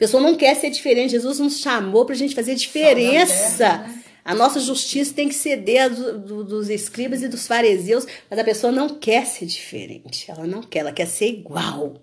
A 0.00 0.06
pessoa 0.06 0.22
não 0.22 0.34
quer 0.34 0.56
ser 0.56 0.70
diferente. 0.70 1.10
Jesus 1.10 1.38
nos 1.38 1.60
chamou 1.60 2.06
pra 2.06 2.14
gente 2.14 2.34
fazer 2.34 2.54
diferença. 2.54 3.84
A 4.24 4.34
nossa 4.34 4.58
justiça 4.58 5.12
tem 5.12 5.28
que 5.28 5.34
ceder 5.34 5.82
a 5.82 5.88
do- 5.88 6.18
do- 6.18 6.44
dos 6.44 6.70
escribas 6.70 7.22
e 7.22 7.28
dos 7.28 7.46
fariseus, 7.46 8.06
mas 8.30 8.38
a 8.38 8.44
pessoa 8.44 8.72
não 8.72 8.88
quer 8.88 9.26
ser 9.26 9.44
diferente. 9.44 10.30
Ela 10.30 10.46
não 10.46 10.62
quer, 10.62 10.78
ela 10.80 10.92
quer 10.92 11.06
ser 11.06 11.26
igual. 11.26 11.96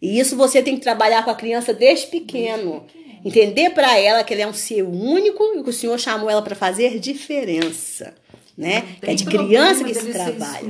E 0.00 0.20
isso 0.20 0.36
você 0.36 0.62
tem 0.62 0.76
que 0.76 0.82
trabalhar 0.82 1.24
com 1.24 1.30
a 1.30 1.34
criança 1.34 1.74
desde 1.74 2.06
pequeno. 2.06 2.86
Entender 3.24 3.70
para 3.70 3.98
ela 3.98 4.22
que 4.22 4.32
ela 4.34 4.42
é 4.42 4.46
um 4.46 4.52
ser 4.52 4.82
único 4.82 5.42
e 5.56 5.62
que 5.64 5.70
o 5.70 5.72
Senhor 5.72 5.98
chamou 5.98 6.30
ela 6.30 6.42
para 6.42 6.54
fazer 6.54 7.00
diferença. 7.00 8.14
Né? 8.56 8.82
Que 9.00 9.10
é 9.10 9.14
de 9.14 9.24
criança 9.24 9.82
que 9.82 9.94
se 9.94 10.12
trabalha. 10.12 10.68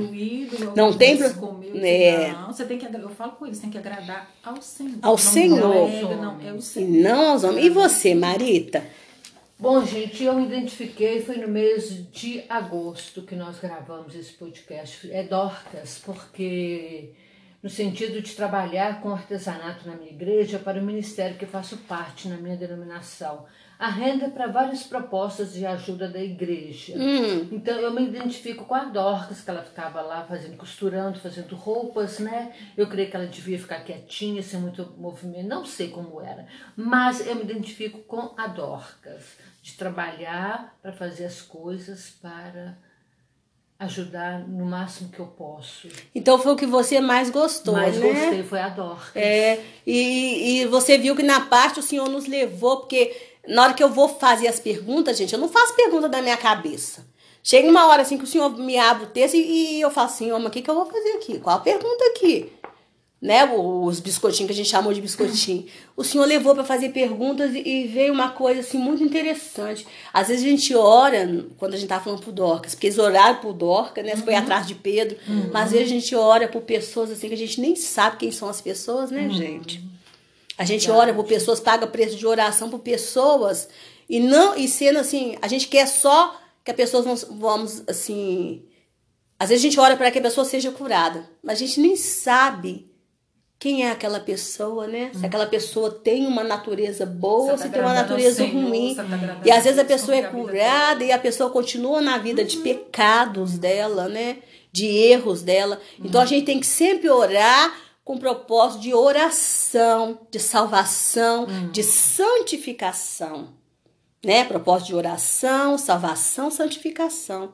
Não 0.75 0.93
tem 0.97 1.17
pro- 1.17 1.61
é. 1.83 2.31
Não, 2.31 2.53
você 2.53 2.63
tem 2.65 2.77
que 2.77 2.85
eu 2.85 3.09
falo 3.09 3.33
com 3.33 3.45
eles, 3.45 3.59
tem 3.59 3.69
que 3.69 3.77
agradar 3.77 4.31
ao 4.43 4.61
Senhor. 4.61 4.97
Ao 5.01 5.11
não 5.11 5.17
Senhor. 5.17 6.17
Não, 6.17 6.41
é 6.41 6.53
o 6.53 6.57
E 6.57 6.61
Senhor. 6.61 6.89
não 7.03 7.31
aos 7.31 7.43
homens. 7.43 7.65
E 7.65 7.69
você, 7.69 8.15
Marita? 8.15 8.83
Bom, 9.59 9.85
gente, 9.85 10.23
eu 10.23 10.39
identifiquei, 10.39 11.21
foi 11.21 11.37
no 11.37 11.47
mês 11.47 12.09
de 12.11 12.43
agosto 12.49 13.21
que 13.21 13.35
nós 13.35 13.59
gravamos 13.59 14.15
esse 14.15 14.31
podcast. 14.33 15.09
É 15.11 15.23
Dorcas, 15.23 16.01
porque 16.05 17.11
no 17.61 17.69
sentido 17.69 18.21
de 18.21 18.33
trabalhar 18.35 19.01
com 19.01 19.09
artesanato 19.11 19.87
na 19.87 19.95
minha 19.95 20.09
igreja 20.11 20.59
para 20.59 20.79
o 20.81 20.83
ministério 20.83 21.37
que 21.37 21.45
eu 21.45 21.49
faço 21.49 21.77
parte 21.87 22.27
na 22.27 22.35
minha 22.37 22.57
denominação. 22.57 23.45
A 23.83 23.89
renda 23.89 24.29
para 24.29 24.47
várias 24.47 24.83
propostas 24.83 25.53
de 25.53 25.65
ajuda 25.65 26.07
da 26.07 26.23
igreja. 26.23 26.93
Então 27.51 27.75
eu 27.75 27.91
me 27.91 28.03
identifico 28.03 28.63
com 28.63 28.73
a 28.73 28.85
Dorcas, 28.85 29.41
que 29.41 29.49
ela 29.49 29.61
ficava 29.61 29.99
lá 29.99 30.23
fazendo, 30.23 30.55
costurando, 30.55 31.19
fazendo 31.19 31.53
roupas, 31.53 32.19
né? 32.19 32.53
Eu 32.77 32.87
creio 32.87 33.09
que 33.09 33.15
ela 33.17 33.27
devia 33.27 33.59
ficar 33.59 33.83
quietinha, 33.83 34.41
sem 34.41 34.57
muito 34.57 34.93
movimento, 34.97 35.49
não 35.49 35.65
sei 35.65 35.89
como 35.89 36.21
era. 36.21 36.47
Mas 36.77 37.27
eu 37.27 37.35
me 37.35 37.43
identifico 37.43 37.99
com 38.03 38.33
a 38.37 38.47
Dorcas, 38.47 39.37
de 39.61 39.73
trabalhar 39.73 40.77
para 40.81 40.93
fazer 40.93 41.25
as 41.25 41.41
coisas 41.41 42.09
para 42.21 42.77
ajudar 43.79 44.47
no 44.47 44.65
máximo 44.65 45.09
que 45.09 45.19
eu 45.19 45.27
posso. 45.27 45.89
Então 46.15 46.39
foi 46.39 46.53
o 46.53 46.55
que 46.55 46.65
você 46.65 47.01
mais 47.01 47.29
gostou, 47.29 47.73
Mas 47.73 47.97
né? 47.97 48.13
gostei, 48.13 48.43
foi 48.43 48.61
a 48.61 48.69
Dorcas. 48.69 49.15
É, 49.15 49.61
e, 49.85 50.61
e 50.61 50.65
você 50.67 50.97
viu 50.97 51.17
que 51.17 51.23
na 51.23 51.41
parte 51.41 51.79
o 51.79 51.83
Senhor 51.83 52.07
nos 52.07 52.27
levou, 52.27 52.77
porque 52.77 53.32
na 53.47 53.63
hora 53.63 53.73
que 53.73 53.83
eu 53.83 53.89
vou 53.89 54.07
fazer 54.07 54.47
as 54.47 54.59
perguntas, 54.59 55.17
gente, 55.17 55.33
eu 55.33 55.39
não 55.39 55.49
faço 55.49 55.75
pergunta 55.75 56.07
da 56.07 56.21
minha 56.21 56.37
cabeça. 56.37 57.05
Chega 57.43 57.67
uma 57.67 57.87
hora 57.87 58.03
assim 58.03 58.17
que 58.17 58.23
o 58.23 58.27
Senhor 58.27 58.57
me 58.57 58.77
abre 58.77 59.03
o 59.03 59.09
texto 59.09 59.35
e, 59.35 59.77
e 59.77 59.81
eu 59.81 59.91
falo 59.91 60.07
assim, 60.07 60.31
mas 60.31 60.45
o 60.45 60.49
que, 60.49 60.61
que 60.61 60.69
eu 60.69 60.75
vou 60.75 60.85
fazer 60.85 61.09
aqui? 61.11 61.39
Qual 61.39 61.57
a 61.57 61.59
pergunta 61.59 62.05
aqui? 62.15 62.49
Né, 63.21 63.45
os 63.53 64.01
biscoitinhos 64.01 64.47
que 64.47 64.53
a 64.53 64.55
gente 64.55 64.69
chamou 64.69 64.93
de 64.93 64.99
biscoitinho. 65.01 65.65
O 65.95 66.03
Senhor 66.03 66.25
levou 66.25 66.55
para 66.55 66.63
fazer 66.63 66.89
perguntas 66.89 67.53
e, 67.53 67.59
e 67.59 67.87
veio 67.87 68.11
uma 68.11 68.31
coisa 68.31 68.61
assim 68.61 68.79
muito 68.79 69.03
interessante. 69.03 69.85
Às 70.11 70.29
vezes 70.29 70.43
a 70.43 70.49
gente 70.49 70.75
ora, 70.75 71.45
quando 71.57 71.75
a 71.75 71.77
gente 71.77 71.87
tá 71.87 71.99
falando 71.99 72.19
pro 72.21 72.31
Dorcas, 72.31 72.73
porque 72.73 72.87
eles 72.87 72.97
oraram 72.97 73.35
pro 73.39 73.53
Dorcas, 73.53 74.03
né? 74.03 74.15
Foi 74.15 74.33
atrás 74.33 74.65
de 74.65 74.73
Pedro. 74.73 75.15
Mas 75.53 75.65
às 75.65 75.71
vezes 75.71 75.85
a 75.85 75.89
gente 75.89 76.15
ora 76.15 76.47
por 76.47 76.63
pessoas 76.63 77.11
assim 77.11 77.27
que 77.27 77.35
a 77.35 77.37
gente 77.37 77.61
nem 77.61 77.75
sabe 77.75 78.17
quem 78.17 78.31
são 78.31 78.49
as 78.49 78.59
pessoas, 78.59 79.11
né, 79.11 79.29
gente? 79.29 79.83
A 80.57 80.65
gente 80.65 80.89
ora 80.89 81.13
por 81.13 81.25
pessoas, 81.25 81.59
paga 81.59 81.87
preço 81.87 82.15
de 82.15 82.27
oração 82.27 82.69
por 82.69 82.79
pessoas 82.79 83.67
e 84.07 84.19
não 84.19 84.55
e 84.55 84.67
sendo 84.67 84.99
assim, 84.99 85.35
a 85.41 85.47
gente 85.47 85.67
quer 85.67 85.87
só 85.87 86.39
que 86.63 86.71
as 86.71 86.77
pessoas 86.77 87.05
vão, 87.05 87.37
vamos 87.39 87.83
assim, 87.87 88.63
às 89.39 89.49
vezes 89.49 89.63
a 89.63 89.67
gente 89.67 89.79
ora 89.79 89.97
para 89.97 90.11
que 90.11 90.19
a 90.19 90.21
pessoa 90.21 90.45
seja 90.45 90.71
curada, 90.71 91.29
mas 91.41 91.57
a 91.57 91.65
gente 91.65 91.79
nem 91.79 91.95
sabe 91.95 92.89
quem 93.63 93.85
é 93.85 93.91
aquela 93.91 94.19
pessoa, 94.19 94.87
né? 94.87 95.09
Se 95.13 95.25
aquela 95.25 95.45
pessoa 95.45 95.89
tem 95.89 96.27
uma 96.27 96.43
natureza 96.43 97.05
boa, 97.05 97.51
tá 97.51 97.59
se 97.59 97.69
tem 97.69 97.79
uma 97.81 97.93
natureza 97.93 98.45
ruim. 98.45 98.93
tá 98.93 99.05
E 99.45 99.49
às 99.49 99.63
vezes 99.63 99.79
a 99.79 99.85
pessoa 99.85 100.17
é 100.17 100.23
curada 100.23 101.01
e 101.01 101.13
a 101.13 101.17
pessoa 101.17 101.49
continua 101.49 102.01
na 102.01 102.17
vida 102.17 102.43
de 102.43 102.57
pecados 102.57 103.57
dela, 103.57 104.09
né? 104.09 104.39
De 104.69 104.85
erros 104.85 105.41
dela. 105.41 105.79
Então 105.97 106.19
a 106.19 106.25
gente 106.25 106.45
tem 106.45 106.59
que 106.59 106.67
sempre 106.67 107.09
orar 107.09 107.73
com 108.03 108.17
propósito 108.17 108.81
de 108.81 108.93
oração, 108.93 110.19
de 110.29 110.39
salvação, 110.39 111.47
de 111.71 111.83
santificação. 111.83 113.49
Né? 114.23 114.43
Propósito 114.45 114.87
de 114.87 114.95
oração, 114.95 115.77
salvação, 115.77 116.51
santificação. 116.51 117.53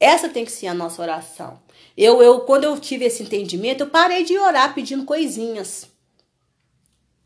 Essa 0.00 0.28
tem 0.28 0.44
que 0.44 0.52
ser 0.52 0.68
a 0.68 0.74
nossa 0.74 1.02
oração. 1.02 1.60
Eu, 1.96 2.22
eu, 2.22 2.40
quando 2.40 2.64
eu 2.64 2.78
tive 2.78 3.04
esse 3.04 3.22
entendimento, 3.22 3.82
eu 3.82 3.90
parei 3.90 4.22
de 4.24 4.38
orar 4.38 4.72
pedindo 4.72 5.04
coisinhas. 5.04 5.88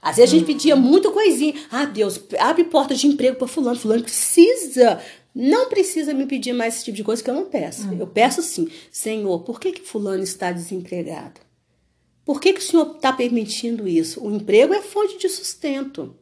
Às 0.00 0.16
vezes 0.16 0.34
a 0.34 0.36
gente 0.36 0.46
pedia 0.46 0.74
muita 0.74 1.10
coisinha. 1.10 1.54
Ah, 1.70 1.84
Deus, 1.84 2.20
abre 2.38 2.64
porta 2.64 2.94
de 2.94 3.06
emprego 3.06 3.36
para 3.36 3.46
fulano. 3.46 3.78
Fulano 3.78 4.02
precisa. 4.02 5.00
Não 5.34 5.68
precisa 5.68 6.12
me 6.12 6.26
pedir 6.26 6.52
mais 6.52 6.74
esse 6.74 6.86
tipo 6.86 6.96
de 6.96 7.04
coisa 7.04 7.22
que 7.22 7.30
eu 7.30 7.34
não 7.34 7.44
peço. 7.44 7.88
Eu 7.98 8.06
peço 8.06 8.42
sim. 8.42 8.68
Senhor, 8.90 9.40
por 9.40 9.60
que, 9.60 9.72
que 9.72 9.82
fulano 9.82 10.22
está 10.22 10.50
desempregado? 10.50 11.40
Por 12.24 12.40
que, 12.40 12.52
que 12.52 12.60
o 12.60 12.62
Senhor 12.62 12.94
está 12.96 13.12
permitindo 13.12 13.88
isso? 13.88 14.24
O 14.24 14.34
emprego 14.34 14.72
é 14.72 14.80
fonte 14.80 15.18
de 15.18 15.28
sustento. 15.28 16.16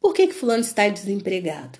Por 0.00 0.12
que, 0.12 0.26
que 0.26 0.34
fulano 0.34 0.60
está 0.60 0.88
desempregado? 0.88 1.78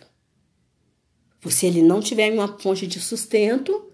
Se 1.48 1.66
ele 1.66 1.82
não 1.82 2.00
tiver 2.00 2.32
uma 2.32 2.58
fonte 2.58 2.86
de 2.86 2.98
sustento, 3.00 3.90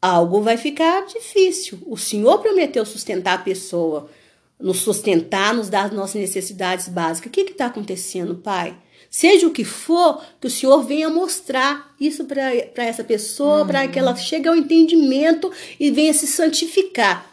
algo 0.00 0.40
vai 0.40 0.56
ficar 0.56 1.06
difícil. 1.06 1.78
O 1.86 1.96
Senhor 1.96 2.38
prometeu 2.38 2.84
sustentar 2.84 3.34
a 3.34 3.42
pessoa, 3.42 4.10
nos 4.58 4.78
sustentar, 4.78 5.54
nos 5.54 5.68
dar 5.68 5.84
as 5.84 5.92
nossas 5.92 6.20
necessidades 6.20 6.88
básicas. 6.88 7.28
O 7.28 7.32
que 7.32 7.42
está 7.42 7.66
acontecendo, 7.66 8.34
Pai? 8.36 8.76
Seja 9.08 9.46
o 9.46 9.52
que 9.52 9.62
for, 9.62 10.24
que 10.40 10.46
o 10.46 10.50
Senhor 10.50 10.82
venha 10.82 11.10
mostrar 11.10 11.94
isso 12.00 12.24
para 12.24 12.84
essa 12.84 13.04
pessoa, 13.04 13.64
para 13.64 13.86
que 13.86 13.98
ela 13.98 14.16
chegue 14.16 14.48
ao 14.48 14.56
entendimento 14.56 15.52
e 15.78 15.90
venha 15.90 16.14
se 16.14 16.26
santificar. 16.26 17.31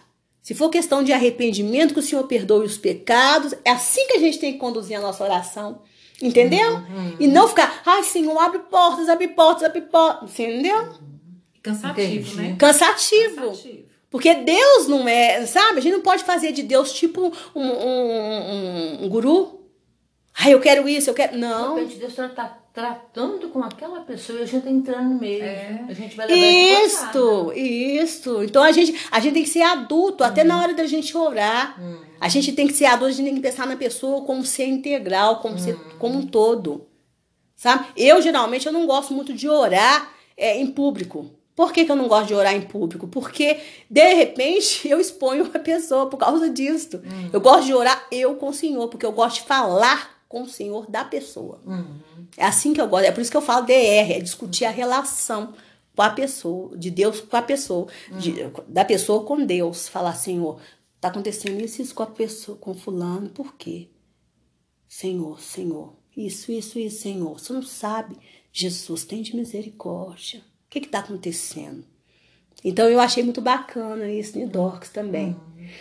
Se 0.50 0.56
for 0.56 0.72
questão 0.72 1.04
de 1.04 1.14
arrependimento, 1.14 1.94
que 1.94 2.00
o 2.00 2.02
Senhor 2.02 2.24
perdoe 2.24 2.66
os 2.66 2.76
pecados. 2.76 3.54
É 3.64 3.70
assim 3.70 4.08
que 4.08 4.14
a 4.14 4.20
gente 4.20 4.40
tem 4.40 4.54
que 4.54 4.58
conduzir 4.58 4.98
a 4.98 5.00
nossa 5.00 5.24
oração. 5.24 5.84
Entendeu? 6.20 6.74
Uhum. 6.74 7.16
E 7.20 7.28
não 7.28 7.48
ficar, 7.48 7.84
ai, 7.86 8.02
Senhor, 8.02 8.36
abre 8.36 8.58
portas, 8.62 9.08
abre 9.10 9.28
portas, 9.28 9.62
abre 9.62 9.82
portas. 9.82 10.32
Entendeu? 10.32 10.90
Cansativo, 11.62 12.02
Entendi. 12.02 12.36
né? 12.36 12.56
Cansativo. 12.58 13.36
Cansativo. 13.36 13.84
Porque 14.10 14.34
Deus 14.34 14.88
não 14.88 15.08
é, 15.08 15.46
sabe? 15.46 15.78
A 15.78 15.82
gente 15.82 15.94
não 15.94 16.02
pode 16.02 16.24
fazer 16.24 16.52
de 16.52 16.64
Deus 16.64 16.94
tipo 16.94 17.32
um, 17.54 17.68
um, 17.68 19.04
um, 19.04 19.04
um 19.04 19.10
guru. 19.10 19.59
Ai, 20.42 20.54
eu 20.54 20.60
quero 20.62 20.88
isso, 20.88 21.10
eu 21.10 21.14
quero. 21.14 21.34
De 21.34 21.38
Não. 21.38 21.76
repente 21.76 21.98
Deus 21.98 22.18
está 22.18 22.58
tratando 22.74 23.50
com 23.50 23.62
aquela 23.62 24.00
pessoa 24.02 24.40
e 24.40 24.44
a 24.44 24.46
gente 24.46 24.60
está 24.60 24.70
entrando 24.70 25.10
no 25.10 25.20
meio. 25.20 25.44
É. 25.44 25.84
A 25.90 25.94
gente 25.94 26.16
vai 26.16 26.28
levar 26.28 26.86
isso 26.86 27.06
Isto, 27.06 27.54
isto. 27.54 28.44
Então 28.44 28.64
a 28.64 28.72
gente, 28.72 28.96
a 29.12 29.20
gente 29.20 29.34
tem 29.34 29.44
que 29.44 29.50
ser 29.50 29.64
adulto, 29.64 30.24
até 30.24 30.46
na 30.46 30.62
hora 30.62 30.74
da 30.74 30.86
gente 30.86 31.16
orar. 31.18 31.78
A 32.22 32.30
gente 32.30 32.54
tem 32.54 32.68
que 32.68 32.74
ser 32.74 32.86
adulto, 32.86 33.08
a 33.08 33.12
gente 33.12 33.26
tem 33.26 33.36
que 33.36 33.42
pensar 33.42 33.68
na 33.68 33.76
pessoa 33.76 34.24
como 34.24 34.46
ser 34.46 34.66
integral, 34.66 35.42
como 35.42 35.60
ser 35.60 35.76
como 35.98 36.18
um 36.18 36.26
todo. 36.26 36.88
Sabe? 37.54 37.88
Eu, 37.98 38.22
geralmente, 38.22 38.66
eu 38.66 38.72
não 38.72 38.88
gosto 38.88 39.14
muito 39.14 39.34
de 39.34 39.50
orar 39.50 40.14
é, 40.38 40.58
em 40.58 40.68
público. 40.68 41.30
Por 41.54 41.74
que, 41.74 41.84
que 41.84 41.92
eu 41.92 41.96
não 41.98 42.08
gosto 42.08 42.28
de 42.28 42.34
orar 42.34 42.56
em 42.56 42.62
público? 42.62 43.10
Porque, 43.10 43.58
de 43.90 44.14
repente, 44.14 44.88
eu 44.88 45.02
exponho 45.02 45.52
a 45.54 45.60
pessoa 45.60 46.08
por 46.08 46.16
causa 46.16 46.50
disso. 46.50 47.02
Eu 47.34 47.42
gosto 47.42 47.66
de 47.66 47.74
orar 47.74 48.08
eu 48.10 48.36
com 48.36 48.48
o 48.48 48.54
Senhor, 48.54 48.88
porque 48.88 49.06
eu 49.06 49.12
gosto 49.12 49.42
de 49.42 49.42
falar 49.42 50.19
com 50.30 50.44
o 50.44 50.48
Senhor 50.48 50.90
da 50.90 51.04
pessoa. 51.04 51.60
É 52.38 52.46
assim 52.46 52.74
que 52.74 52.80
eu 52.80 52.88
gosto. 52.88 53.06
É 53.06 53.12
por 53.12 53.20
isso 53.20 53.32
que 53.32 53.36
eu 53.36 53.42
falo 53.42 53.66
DR, 53.66 53.74
é 54.14 54.20
discutir 54.22 54.64
a 54.64 54.70
relação 54.72 55.54
com 55.96 56.02
a 56.04 56.10
pessoa, 56.12 56.78
de 56.78 56.90
Deus 56.92 57.20
com 57.20 57.36
a 57.36 57.42
pessoa, 57.42 57.88
de- 58.20 58.44
Hum. 58.44 58.52
da 58.68 58.86
pessoa 58.86 59.26
com 59.26 59.44
Deus. 59.46 59.90
Falar, 59.90 60.14
Senhor, 60.14 60.62
tá 61.02 61.08
acontecendo 61.10 61.60
isso, 61.60 61.82
isso 61.82 61.94
com 61.96 62.04
a 62.04 62.08
pessoa, 62.08 62.58
com 62.58 62.74
fulano, 62.74 63.30
por 63.32 63.56
quê? 63.56 63.90
Senhor, 64.88 65.40
Senhor, 65.42 65.94
isso, 66.16 66.52
isso, 66.52 66.80
isso, 66.80 67.02
Senhor. 67.02 67.40
Você 67.40 67.52
não 67.54 67.62
sabe. 67.64 68.16
Jesus, 68.52 69.04
tem 69.06 69.22
de 69.22 69.36
misericórdia. 69.36 70.40
O 70.40 70.70
que 70.70 70.80
está 70.80 71.00
acontecendo? 71.00 71.84
Então 72.64 72.88
eu 72.90 73.00
achei 73.00 73.24
muito 73.24 73.42
bacana 73.42 74.10
isso 74.10 74.38
em 74.38 74.46
Dorcas 74.46 74.90
também. 74.90 75.36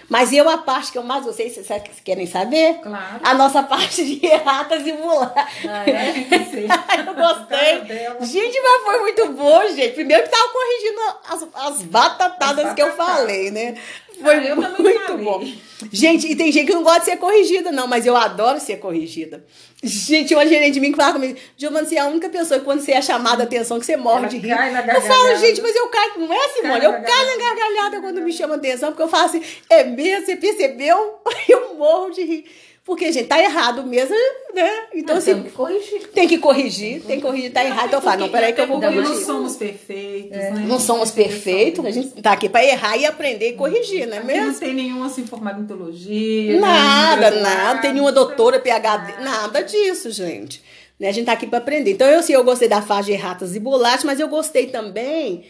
Mas 0.08 0.32
eu, 0.32 0.49
a 0.49 0.58
parte 0.58 0.92
que 0.92 0.99
eu 0.99 1.02
mais 1.02 1.25
gostei, 1.25 1.49
vocês 1.49 1.66
querem 2.04 2.26
saber? 2.26 2.75
Claro. 2.82 3.20
A 3.23 3.35
nossa 3.35 3.62
parte 3.62 4.04
de 4.04 4.26
ratas 4.28 4.87
e 4.87 4.92
mulheres. 4.92 5.32
Ah, 5.66 5.85
é? 5.88 6.26
Eu 7.08 7.14
gostei. 7.14 8.26
Gente, 8.26 8.61
mas 8.61 8.82
foi 8.85 9.00
muito 9.00 9.28
bom, 9.32 9.66
gente. 9.68 9.94
Primeiro 9.94 10.25
que 10.25 10.28
tava 10.28 10.52
corrigindo 10.52 11.00
as, 11.28 11.66
as 11.66 11.82
batatadas 11.82 12.66
As 12.66 12.75
que 12.75 12.82
eu 12.82 12.88
batatadas. 12.88 13.16
falei, 13.20 13.50
né? 13.50 13.75
Foi 14.20 14.34
Ah, 14.48 14.54
muito 14.78 15.18
bom. 15.18 15.44
Gente, 15.92 16.26
e 16.26 16.34
tem 16.34 16.50
gente 16.50 16.66
que 16.66 16.75
não 16.75 16.82
gosta 16.82 17.00
de 17.00 17.04
ser 17.06 17.16
corrigida, 17.18 17.70
não, 17.70 17.87
mas 17.87 18.04
eu 18.04 18.16
adoro 18.16 18.58
ser 18.58 18.78
corrigida. 18.78 19.44
Gente, 19.82 20.34
uma 20.34 20.44
gerente 20.44 20.75
de 20.75 20.80
mim 20.80 20.90
que 20.90 20.96
fala 20.96 21.12
comigo, 21.12 21.38
Giovana, 21.56 21.87
você 21.87 21.94
é 21.94 22.00
a 22.00 22.06
única 22.06 22.28
pessoa 22.28 22.58
que 22.58 22.64
quando 22.64 22.80
você 22.80 22.92
é 22.92 23.00
chamada 23.00 23.44
a 23.44 23.46
atenção, 23.46 23.78
que 23.78 23.87
você 23.87 23.96
morre 23.96 24.18
Ela 24.18 24.28
de 24.28 24.38
rir. 24.38 24.50
eu 24.50 25.00
falo, 25.02 25.37
gente, 25.37 25.62
mas 25.62 25.76
eu 25.76 25.87
caio, 25.87 26.12
não 26.18 26.32
é, 26.32 26.48
Simone? 26.48 26.80
Cai 26.80 26.87
Eu 26.87 26.92
caio 27.02 27.26
na 27.38 27.44
gargalhada. 27.44 28.00
quando 28.00 28.20
me 28.20 28.32
chama 28.32 28.56
atenção, 28.56 28.90
porque 28.90 29.02
eu 29.04 29.08
falo 29.08 29.26
assim, 29.26 29.42
é 29.70 29.84
mesmo, 29.84 30.26
você 30.26 30.37
percebeu? 30.37 31.20
Eu 31.48 31.76
morro 31.76 32.10
de 32.10 32.25
rir. 32.25 32.44
Porque, 32.88 33.12
gente, 33.12 33.26
tá 33.26 33.38
errado 33.38 33.85
mesmo, 33.87 34.16
né? 34.54 34.71
Então, 34.95 35.14
Nós 35.16 35.23
assim, 35.23 35.35
temos 35.35 35.50
que 35.50 35.54
corrigir. 35.54 36.09
tem 36.09 36.26
que 36.26 36.38
corrigir, 36.38 37.02
tem 37.02 37.16
que 37.16 37.23
corrigir, 37.23 37.52
tá 37.52 37.62
errado. 37.62 37.88
Então 37.88 37.99
eu 37.99 38.02
falo, 38.02 38.21
não, 38.23 38.28
peraí 38.30 38.54
que 38.54 38.61
eu 38.62 38.66
vou 38.66 38.80
Porque 38.80 38.97
não 38.97 39.02
corrigir. 39.02 39.26
somos 39.26 39.57
perfeitos, 39.57 40.30
né? 40.30 40.64
Não 40.66 40.80
somos 40.80 41.11
perfeitos, 41.11 41.85
a 41.85 41.90
gente 41.90 42.09
tá 42.23 42.33
aqui 42.33 42.49
pra 42.49 42.64
errar 42.64 42.97
e 42.97 43.04
aprender 43.04 43.50
e 43.50 43.52
corrigir, 43.52 44.07
não 44.07 44.14
é 44.14 44.18
Aqui 44.21 44.26
mesmo? 44.26 44.47
não 44.47 44.54
tem 44.54 44.73
nenhuma 44.75 45.04
assim 45.04 45.26
formada 45.26 45.61
em 45.61 45.66
teologia. 45.66 46.59
Nada, 46.59 47.30
nada, 47.30 47.40
graduado. 47.42 47.80
tem 47.83 47.92
nenhuma 47.92 48.11
doutora, 48.11 48.59
PhD, 48.59 49.23
nada 49.23 49.61
disso, 49.62 50.11
gente. 50.11 50.62
Né? 50.99 51.09
A 51.11 51.12
gente 51.12 51.26
tá 51.26 51.33
aqui 51.33 51.47
pra 51.47 51.59
aprender. 51.59 51.90
Então, 51.92 52.09
eu 52.09 52.23
sim, 52.23 52.33
eu 52.33 52.42
gostei 52.42 52.68
da 52.68 52.80
fase 52.80 53.12
de 53.12 53.18
ratas 53.18 53.54
e 53.54 53.61
bolachas, 53.61 54.04
mas 54.04 54.18
eu 54.18 54.28
gostei 54.28 54.66
também 54.68 55.45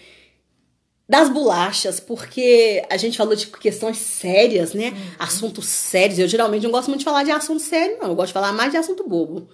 das 1.08 1.30
bolachas, 1.30 1.98
porque 1.98 2.84
a 2.90 2.98
gente 2.98 3.16
falou 3.16 3.34
de 3.34 3.46
questões 3.46 3.96
sérias, 3.96 4.74
né? 4.74 4.92
Assuntos 5.18 5.64
sérios. 5.64 6.18
Eu 6.18 6.28
geralmente 6.28 6.62
não 6.64 6.70
gosto 6.70 6.88
muito 6.88 6.98
de 6.98 7.04
falar 7.06 7.22
de 7.22 7.30
assunto 7.30 7.62
sério, 7.62 7.96
não. 7.98 8.08
Eu 8.10 8.14
gosto 8.14 8.26
de 8.28 8.32
falar 8.34 8.52
mais 8.52 8.70
de 8.72 8.76
assunto 8.76 9.08
bobo, 9.08 9.48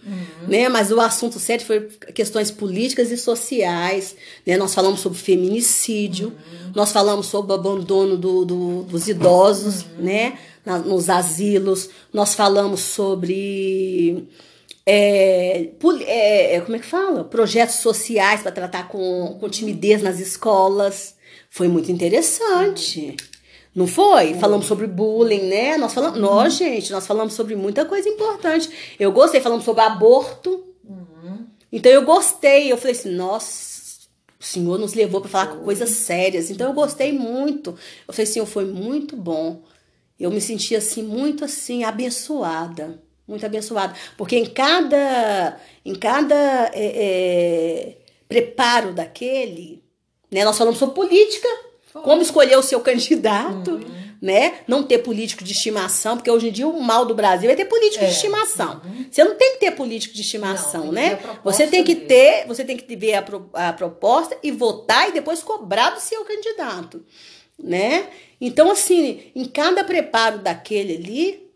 né? 0.49 0.69
Mas 0.69 0.91
o 0.91 1.01
assunto 1.01 1.39
sério 1.39 1.65
foi 1.65 1.83
questões 2.13 2.51
políticas 2.51 3.13
e 3.13 3.17
sociais, 3.17 4.17
né? 4.45 4.57
Nós 4.57 4.75
falamos 4.75 4.99
sobre 4.99 5.17
feminicídio, 5.19 6.33
nós 6.75 6.91
falamos 6.91 7.27
sobre 7.27 7.53
o 7.53 7.55
abandono 7.55 8.17
do, 8.17 8.45
do- 8.45 8.83
dos 8.83 9.07
idosos, 9.07 9.85
né? 9.97 10.37
Na- 10.67 10.79
nos 10.79 11.09
asilos. 11.09 11.89
Nós 12.13 12.35
falamos 12.35 12.81
sobre 12.81 14.27
é, 14.87 15.69
é, 16.07 16.55
é, 16.57 16.61
como 16.63 16.77
é 16.77 16.79
que 16.81 16.87
fala? 16.87 17.23
Projetos 17.25 17.77
sociais 17.77 18.43
para 18.43 18.51
tratar 18.51 18.89
com, 18.89 19.37
com 19.39 19.49
timidez 19.49 20.03
nas 20.03 20.19
escolas. 20.19 21.15
Foi 21.55 21.69
muito 21.69 21.93
interessante. 21.93 23.17
Não 23.73 23.87
foi? 23.87 24.35
Falamos 24.35 24.67
sobre 24.67 24.89
bullying, 24.89 25.43
né? 25.43 25.77
Nós 25.77 25.95
falamos, 25.95 26.19
nós, 26.19 26.55
gente, 26.55 26.91
nós 26.91 27.07
falamos 27.07 27.33
sobre 27.35 27.55
muita 27.55 27.85
coisa 27.85 28.09
importante. 28.09 28.69
Eu 28.99 29.13
gostei, 29.13 29.41
falamos 29.41 29.65
sobre 29.65 29.83
aborto. 29.85 30.65
Então 31.71 31.93
eu 31.93 32.05
gostei, 32.05 32.73
eu 32.73 32.77
falei 32.77 32.91
assim, 32.91 33.11
nossa, 33.11 34.09
o 34.41 34.43
senhor 34.43 34.81
nos 34.81 34.95
levou 34.95 35.21
para 35.21 35.31
falar 35.31 35.47
coisas 35.59 35.91
sérias. 35.91 36.51
Então 36.51 36.67
eu 36.67 36.75
gostei 36.75 37.13
muito. 37.13 37.79
Eu 38.09 38.13
falei, 38.13 38.27
senhor, 38.27 38.47
foi 38.47 38.65
muito 38.65 39.17
bom. 39.17 39.63
Eu 40.19 40.33
me 40.33 40.41
senti 40.41 40.75
assim 40.75 41.05
muito 41.05 41.45
assim 41.45 41.85
abençoada, 41.85 43.01
muito 43.29 43.47
abençoada, 43.47 43.95
porque 44.17 44.37
em 44.37 44.47
cada 44.47 45.61
em 45.85 45.95
cada 45.95 46.35
é, 46.75 47.95
é, 47.95 47.99
preparo 48.29 48.93
daquele, 48.93 49.84
né, 50.35 50.45
nós 50.45 50.59
falamos 50.59 50.79
sobre 50.79 50.95
política, 50.97 51.49
como 51.93 52.21
escolher 52.23 52.59
o 52.59 52.63
seu 52.63 52.81
candidato, 52.81 53.81
né, 54.21 54.55
não 54.67 54.83
ter 54.83 54.99
político 54.99 55.45
de 55.45 55.53
estimação, 55.53 56.17
porque 56.17 56.31
hoje 56.31 56.49
em 56.49 56.53
dia 56.53 56.67
o 56.67 56.81
mal 56.83 57.05
do 57.05 57.15
Brasil 57.15 57.49
é 57.51 57.55
ter 57.55 57.67
político 57.67 58.03
É. 58.05 58.09
de 58.09 58.15
estimação. 58.15 58.81
Você 59.11 59.23
não 59.23 59.35
tem 59.37 59.53
que 59.55 59.61
ter 59.61 59.71
político 59.73 60.15
de 60.15 60.23
estimação, 60.23 60.87
Não, 60.87 60.93
né? 60.93 61.19
Você 61.45 61.67
tem 61.67 61.85
que 61.85 61.95
dele. 61.95 62.07
ter, 62.07 62.47
você 62.47 62.65
tem 62.65 62.77
que 62.77 62.97
ver 62.97 63.15
a, 63.15 63.23
pro- 63.23 63.51
a 63.53 63.73
proposta 63.73 64.37
e 64.43 64.51
votar 64.51 65.09
e 65.09 65.13
depois 65.13 65.43
cobrar 65.43 65.91
do 65.91 66.01
seu 66.01 66.25
candidato, 66.25 67.05
né? 67.59 68.09
Então, 68.41 68.71
assim, 68.71 69.31
em 69.35 69.45
cada 69.45 69.85
preparo 69.85 70.39
daquele 70.39 70.95
ali, 70.97 71.51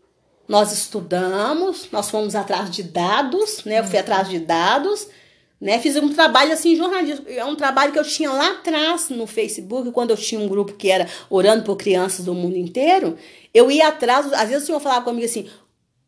nós 0.47 0.71
estudamos, 0.71 1.87
nós 1.91 2.09
fomos 2.09 2.35
atrás 2.35 2.69
de 2.69 2.83
dados, 2.83 3.63
né? 3.65 3.79
Eu 3.79 3.83
fui 3.83 3.99
atrás 3.99 4.29
de 4.29 4.39
dados, 4.39 5.07
né? 5.59 5.79
Fiz 5.79 5.95
um 5.97 6.09
trabalho 6.13 6.53
assim 6.53 6.75
jornalístico, 6.75 7.29
é 7.29 7.43
um 7.43 7.55
trabalho 7.55 7.91
que 7.91 7.99
eu 7.99 8.03
tinha 8.03 8.31
lá 8.31 8.51
atrás 8.51 9.09
no 9.09 9.27
Facebook, 9.27 9.91
quando 9.91 10.11
eu 10.11 10.17
tinha 10.17 10.39
um 10.39 10.47
grupo 10.47 10.73
que 10.73 10.89
era 10.89 11.07
orando 11.29 11.63
por 11.63 11.75
crianças 11.75 12.25
do 12.25 12.33
mundo 12.33 12.55
inteiro, 12.55 13.17
eu 13.53 13.69
ia 13.69 13.87
atrás, 13.87 14.31
às 14.33 14.47
vezes 14.49 14.63
o 14.63 14.65
senhor 14.67 14.79
falava 14.79 15.03
comigo 15.03 15.25
assim, 15.25 15.49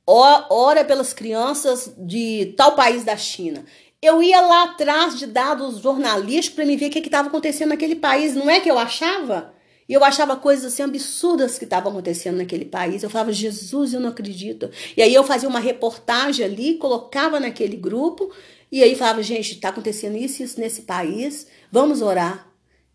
"Ó- 0.08 0.46
ora 0.50 0.84
pelas 0.86 1.14
crianças 1.14 1.94
de 1.98 2.54
tal 2.58 2.74
país 2.76 3.04
da 3.04 3.16
China. 3.18 3.66
Eu 4.02 4.22
ia 4.24 4.42
lá 4.42 4.64
atrás 4.64 5.18
de 5.20 5.28
dados 5.28 5.80
jornalísticos 5.80 6.56
para 6.56 6.66
me 6.66 6.76
ver 6.76 6.88
o 6.88 6.90
que 6.90 7.00
estava 7.00 7.28
acontecendo 7.28 7.70
naquele 7.70 7.96
país. 7.96 8.34
Não 8.36 8.50
é 8.50 8.60
que 8.60 8.70
eu 8.70 8.80
achava? 8.80 9.54
E 9.88 9.94
eu 9.94 10.04
achava 10.04 10.36
coisas 10.38 10.66
assim 10.74 10.82
absurdas 10.82 11.60
que 11.60 11.66
estavam 11.66 11.92
acontecendo 11.92 12.38
naquele 12.38 12.66
país. 12.66 13.04
Eu 13.04 13.10
falava, 13.10 13.32
Jesus, 13.32 13.94
eu 13.94 14.00
não 14.00 14.10
acredito. 14.10 14.72
E 14.98 15.04
aí 15.04 15.14
eu 15.14 15.24
fazia 15.24 15.48
uma 15.50 15.60
reportagem 15.60 16.44
ali, 16.46 16.76
colocava 16.78 17.40
naquele 17.40 17.76
grupo, 17.76 18.32
e 18.72 18.82
aí 18.84 18.96
falava, 18.96 19.22
gente, 19.22 19.54
está 19.54 19.70
acontecendo 19.70 20.18
isso 20.18 20.42
isso 20.44 20.60
nesse 20.60 20.84
país, 20.84 21.48
vamos 21.72 22.02
orar. 22.02 22.48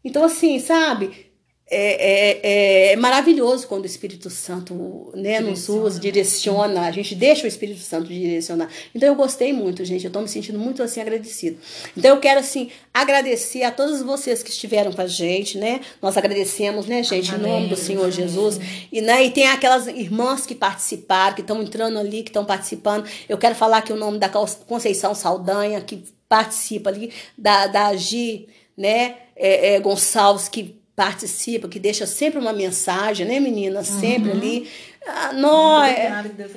Então, 0.02 0.24
assim, 0.24 0.58
sabe? 0.58 1.25
É, 1.68 2.90
é, 2.90 2.92
é 2.92 2.96
maravilhoso 2.96 3.66
quando 3.66 3.82
o 3.82 3.86
Espírito 3.86 4.30
Santo 4.30 5.10
né, 5.16 5.40
nos 5.40 5.68
usa, 5.68 5.98
direciona, 5.98 6.82
a 6.82 6.92
gente 6.92 7.12
deixa 7.12 7.44
o 7.44 7.48
Espírito 7.48 7.80
Santo 7.80 8.06
direcionar. 8.06 8.68
Então 8.94 9.08
eu 9.08 9.16
gostei 9.16 9.52
muito, 9.52 9.84
gente, 9.84 10.04
eu 10.04 10.08
estou 10.08 10.22
me 10.22 10.28
sentindo 10.28 10.60
muito 10.60 10.80
assim 10.80 11.00
agradecido. 11.00 11.58
Então 11.96 12.14
eu 12.14 12.20
quero 12.20 12.38
assim 12.38 12.70
agradecer 12.94 13.64
a 13.64 13.72
todos 13.72 14.00
vocês 14.00 14.44
que 14.44 14.50
estiveram 14.50 14.92
com 14.92 15.00
a 15.00 15.08
gente, 15.08 15.58
né? 15.58 15.80
Nós 16.00 16.16
agradecemos, 16.16 16.86
né, 16.86 17.02
gente, 17.02 17.34
em 17.34 17.38
nome 17.38 17.66
do 17.66 17.74
Amém. 17.74 17.76
Senhor 17.76 18.10
Jesus. 18.12 18.60
E, 18.92 19.00
né, 19.00 19.24
e 19.24 19.32
tem 19.32 19.48
aquelas 19.48 19.88
irmãs 19.88 20.46
que 20.46 20.54
participaram, 20.54 21.34
que 21.34 21.40
estão 21.40 21.60
entrando 21.60 21.98
ali, 21.98 22.22
que 22.22 22.30
estão 22.30 22.44
participando. 22.44 23.08
Eu 23.28 23.38
quero 23.38 23.56
falar 23.56 23.78
aqui 23.78 23.92
o 23.92 23.96
nome 23.96 24.18
da 24.18 24.28
Conceição 24.28 25.16
Saldanha, 25.16 25.80
que 25.80 26.04
participa 26.28 26.90
ali, 26.90 27.12
da, 27.36 27.66
da 27.66 27.96
Gi, 27.96 28.46
né, 28.76 29.16
é, 29.34 29.74
é, 29.74 29.80
Gonçalves, 29.80 30.48
que 30.48 30.76
participa, 30.96 31.68
que 31.68 31.78
deixa 31.78 32.06
sempre 32.06 32.38
uma 32.40 32.52
mensagem, 32.54 33.26
né, 33.26 33.38
menina? 33.38 33.84
Sempre 33.84 34.30
ali. 34.32 34.68
Ah, 35.06 35.32
nós. 35.34 35.94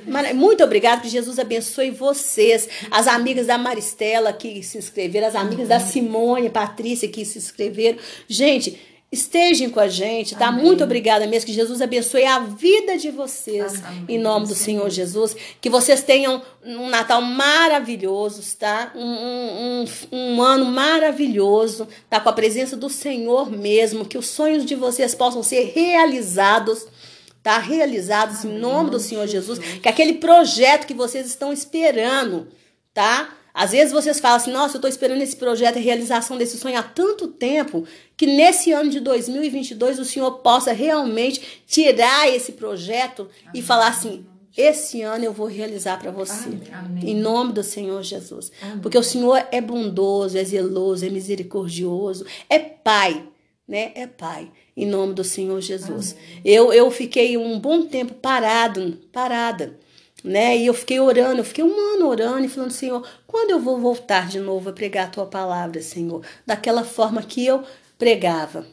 Mara- 0.07 0.33
Muito 0.33 0.63
obrigada, 0.63 1.01
que 1.01 1.09
Jesus 1.09 1.37
abençoe 1.37 1.91
vocês. 1.91 2.67
As 2.89 3.05
amigas 3.05 3.45
da 3.47 3.57
Maristela 3.57 4.33
que 4.33 4.63
se 4.63 4.77
inscreveram, 4.77 5.27
as 5.27 5.35
amigas 5.35 5.67
da 5.67 5.79
Simone, 5.79 6.49
Patrícia 6.49 7.07
que 7.07 7.23
se 7.25 7.37
inscreveram. 7.37 7.99
Gente, 8.27 8.79
estejam 9.11 9.69
com 9.69 9.79
a 9.79 9.87
gente, 9.87 10.35
tá? 10.35 10.51
Muito 10.51 10.83
obrigada 10.83 11.25
mesmo. 11.25 11.47
Que 11.47 11.53
Jesus 11.53 11.81
abençoe 11.81 12.25
a 12.25 12.39
vida 12.39 12.97
de 12.97 13.09
vocês. 13.09 13.83
Amém. 13.83 14.05
Em 14.07 14.19
nome 14.19 14.47
do 14.47 14.53
Senhor 14.53 14.89
Jesus. 14.89 15.35
Que 15.59 15.69
vocês 15.69 16.03
tenham 16.03 16.41
um 16.63 16.89
Natal 16.89 17.21
maravilhoso, 17.21 18.43
tá? 18.57 18.91
Um, 18.95 19.01
um, 19.01 19.85
um, 20.11 20.35
um 20.35 20.43
ano 20.43 20.65
maravilhoso, 20.65 21.87
tá? 22.09 22.19
Com 22.19 22.29
a 22.29 22.33
presença 22.33 22.77
do 22.77 22.89
Senhor 22.89 23.49
mesmo. 23.49 24.05
Que 24.05 24.17
os 24.17 24.27
sonhos 24.27 24.63
de 24.63 24.75
vocês 24.75 25.15
possam 25.15 25.41
ser 25.41 25.71
realizados 25.73 26.85
tá? 27.41 27.57
Realizados 27.57 28.43
em 28.43 28.59
nome 28.59 28.89
do 28.89 28.99
Senhor 28.99 29.25
Jesus, 29.25 29.59
que 29.59 29.87
aquele 29.87 30.15
projeto 30.15 30.85
que 30.85 30.93
vocês 30.93 31.25
estão 31.25 31.53
esperando, 31.53 32.49
tá? 32.93 33.33
Às 33.53 33.71
vezes 33.71 33.91
vocês 33.91 34.19
falam 34.19 34.37
assim, 34.37 34.51
nossa, 34.51 34.75
eu 34.75 34.79
estou 34.79 34.89
esperando 34.89 35.21
esse 35.21 35.35
projeto, 35.35 35.77
a 35.77 35.81
realização 35.81 36.37
desse 36.37 36.57
sonho 36.57 36.77
há 36.77 36.83
tanto 36.83 37.27
tempo, 37.27 37.85
que 38.15 38.25
nesse 38.25 38.71
ano 38.71 38.89
de 38.89 38.99
2022 38.99 39.99
o 39.99 40.05
Senhor 40.05 40.31
possa 40.39 40.71
realmente 40.71 41.63
tirar 41.65 42.29
esse 42.29 42.53
projeto 42.53 43.27
e 43.53 43.61
falar 43.61 43.87
assim, 43.87 44.25
esse 44.57 45.01
ano 45.01 45.23
eu 45.23 45.31
vou 45.31 45.47
realizar 45.47 45.97
para 45.99 46.11
você. 46.11 46.49
Amém. 46.73 47.11
Em 47.11 47.15
nome 47.15 47.53
do 47.53 47.63
Senhor 47.63 48.03
Jesus. 48.03 48.51
Porque 48.81 48.97
o 48.97 49.03
Senhor 49.03 49.47
é 49.51 49.61
bondoso, 49.61 50.37
é 50.37 50.43
zeloso, 50.43 51.05
é 51.05 51.09
misericordioso, 51.09 52.25
é 52.49 52.59
Pai, 52.59 53.23
né? 53.67 53.91
É 53.95 54.05
Pai. 54.07 54.51
Em 54.75 54.85
nome 54.85 55.13
do 55.13 55.23
Senhor 55.23 55.61
Jesus. 55.61 56.15
Eu, 56.43 56.73
eu 56.73 56.89
fiquei 56.89 57.37
um 57.37 57.59
bom 57.59 57.85
tempo 57.85 58.13
parado, 58.15 58.97
parada, 59.11 59.77
né? 60.23 60.57
E 60.57 60.65
eu 60.65 60.73
fiquei 60.73 60.99
orando, 60.99 61.39
eu 61.39 61.45
fiquei 61.45 61.63
um 61.63 61.93
ano 61.95 62.07
orando 62.07 62.45
e 62.45 62.49
falando, 62.49 62.71
Senhor, 62.71 63.07
quando 63.25 63.51
eu 63.51 63.59
vou 63.59 63.77
voltar 63.77 64.27
de 64.27 64.39
novo 64.39 64.69
a 64.69 64.73
pregar 64.73 65.07
a 65.07 65.09
tua 65.09 65.25
palavra, 65.25 65.81
Senhor? 65.81 66.25
Daquela 66.45 66.83
forma 66.83 67.21
que 67.21 67.45
eu 67.45 67.63
pregava. 67.97 68.65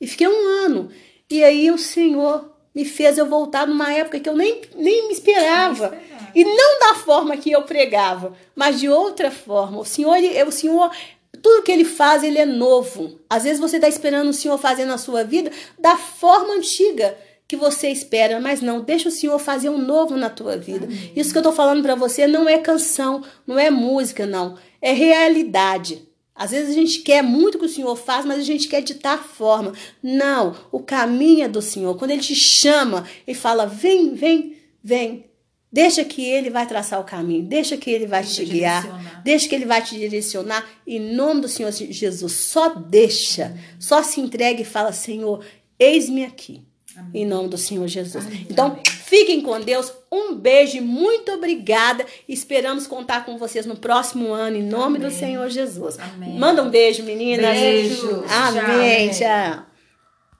E 0.00 0.06
fiquei 0.06 0.26
um 0.26 0.64
ano. 0.64 0.90
E 1.28 1.44
aí 1.44 1.70
o 1.70 1.78
Senhor 1.78 2.50
me 2.74 2.84
fez 2.84 3.18
eu 3.18 3.26
voltar 3.26 3.66
numa 3.66 3.92
época 3.92 4.20
que 4.20 4.28
eu 4.28 4.36
nem, 4.36 4.62
nem 4.74 5.08
me 5.08 5.14
esperava. 5.14 5.96
E 6.34 6.44
não 6.44 6.78
da 6.78 6.94
forma 6.94 7.36
que 7.36 7.50
eu 7.50 7.62
pregava, 7.62 8.32
mas 8.54 8.78
de 8.80 8.88
outra 8.88 9.30
forma. 9.30 9.80
O 9.80 9.84
Senhor, 9.84 10.14
ele, 10.14 10.42
o 10.44 10.52
Senhor, 10.52 10.90
tudo 11.42 11.62
que 11.62 11.72
ele 11.72 11.84
faz, 11.84 12.22
ele 12.22 12.38
é 12.38 12.46
novo. 12.46 13.18
Às 13.28 13.42
vezes 13.42 13.60
você 13.60 13.76
está 13.76 13.88
esperando 13.88 14.28
o 14.28 14.34
Senhor 14.34 14.56
fazer 14.58 14.84
na 14.84 14.96
sua 14.96 15.24
vida 15.24 15.50
da 15.78 15.96
forma 15.96 16.54
antiga 16.54 17.16
que 17.50 17.56
você 17.56 17.88
espera, 17.88 18.38
mas 18.38 18.60
não, 18.60 18.80
deixa 18.80 19.08
o 19.08 19.10
Senhor 19.10 19.36
fazer 19.40 19.68
um 19.70 19.76
novo 19.76 20.16
na 20.16 20.30
tua 20.30 20.56
vida. 20.56 20.86
Amém. 20.86 21.12
Isso 21.16 21.32
que 21.32 21.38
eu 21.38 21.42
tô 21.42 21.50
falando 21.50 21.82
para 21.82 21.96
você 21.96 22.24
não 22.24 22.48
é 22.48 22.58
canção, 22.58 23.24
não 23.44 23.58
é 23.58 23.68
música, 23.68 24.24
não, 24.24 24.56
é 24.80 24.92
realidade. 24.92 26.08
Às 26.32 26.52
vezes 26.52 26.70
a 26.70 26.74
gente 26.74 27.00
quer 27.00 27.24
muito 27.24 27.58
que 27.58 27.64
o 27.64 27.68
Senhor 27.68 27.96
faz, 27.96 28.24
mas 28.24 28.38
a 28.38 28.44
gente 28.44 28.68
quer 28.68 28.82
ditar 28.82 29.24
forma. 29.24 29.72
Não, 30.00 30.54
o 30.70 30.78
caminho 30.78 31.42
é 31.42 31.48
do 31.48 31.60
Senhor. 31.60 31.96
Quando 31.98 32.12
ele 32.12 32.22
te 32.22 32.36
chama 32.36 33.04
e 33.26 33.34
fala: 33.34 33.66
"Vem, 33.66 34.14
vem, 34.14 34.56
vem", 34.80 35.24
Deixa 35.72 36.04
que 36.04 36.24
ele 36.24 36.50
vai 36.50 36.66
traçar 36.66 37.00
o 37.00 37.04
caminho, 37.04 37.44
deixa 37.44 37.76
que 37.76 37.90
ele 37.90 38.06
vai 38.06 38.24
te 38.24 38.44
guiar, 38.44 39.22
deixa 39.22 39.48
que 39.48 39.54
ele 39.54 39.66
vai 39.66 39.80
te 39.80 39.96
direcionar. 39.96 40.68
Em 40.84 40.98
nome 40.98 41.42
do 41.42 41.48
Senhor 41.48 41.70
Jesus, 41.70 42.32
só 42.32 42.74
deixa, 42.74 43.56
só 43.78 44.02
se 44.02 44.20
entregue 44.20 44.62
e 44.62 44.64
fala: 44.64 44.92
Senhor, 44.92 45.44
eis-me 45.78 46.24
aqui. 46.24 46.69
Amém. 47.00 47.22
Em 47.22 47.26
nome 47.26 47.48
do 47.48 47.58
Senhor 47.58 47.86
Jesus. 47.88 48.26
Amém. 48.26 48.46
Então, 48.48 48.78
fiquem 48.84 49.40
com 49.40 49.60
Deus. 49.60 49.92
Um 50.10 50.34
beijo 50.34 50.76
e 50.76 50.80
muito 50.80 51.32
obrigada. 51.32 52.04
Esperamos 52.28 52.86
contar 52.86 53.24
com 53.24 53.38
vocês 53.38 53.66
no 53.66 53.76
próximo 53.76 54.32
ano, 54.32 54.56
em 54.56 54.62
nome 54.62 54.98
Amém. 54.98 55.08
do 55.08 55.14
Senhor 55.14 55.48
Jesus. 55.48 55.96
Manda 56.38 56.62
um 56.62 56.70
beijo, 56.70 57.02
meninas. 57.02 57.58
Beijo. 57.58 58.24
Amém. 58.28 59.10
tchau. 59.10 59.18
tchau. 59.18 59.69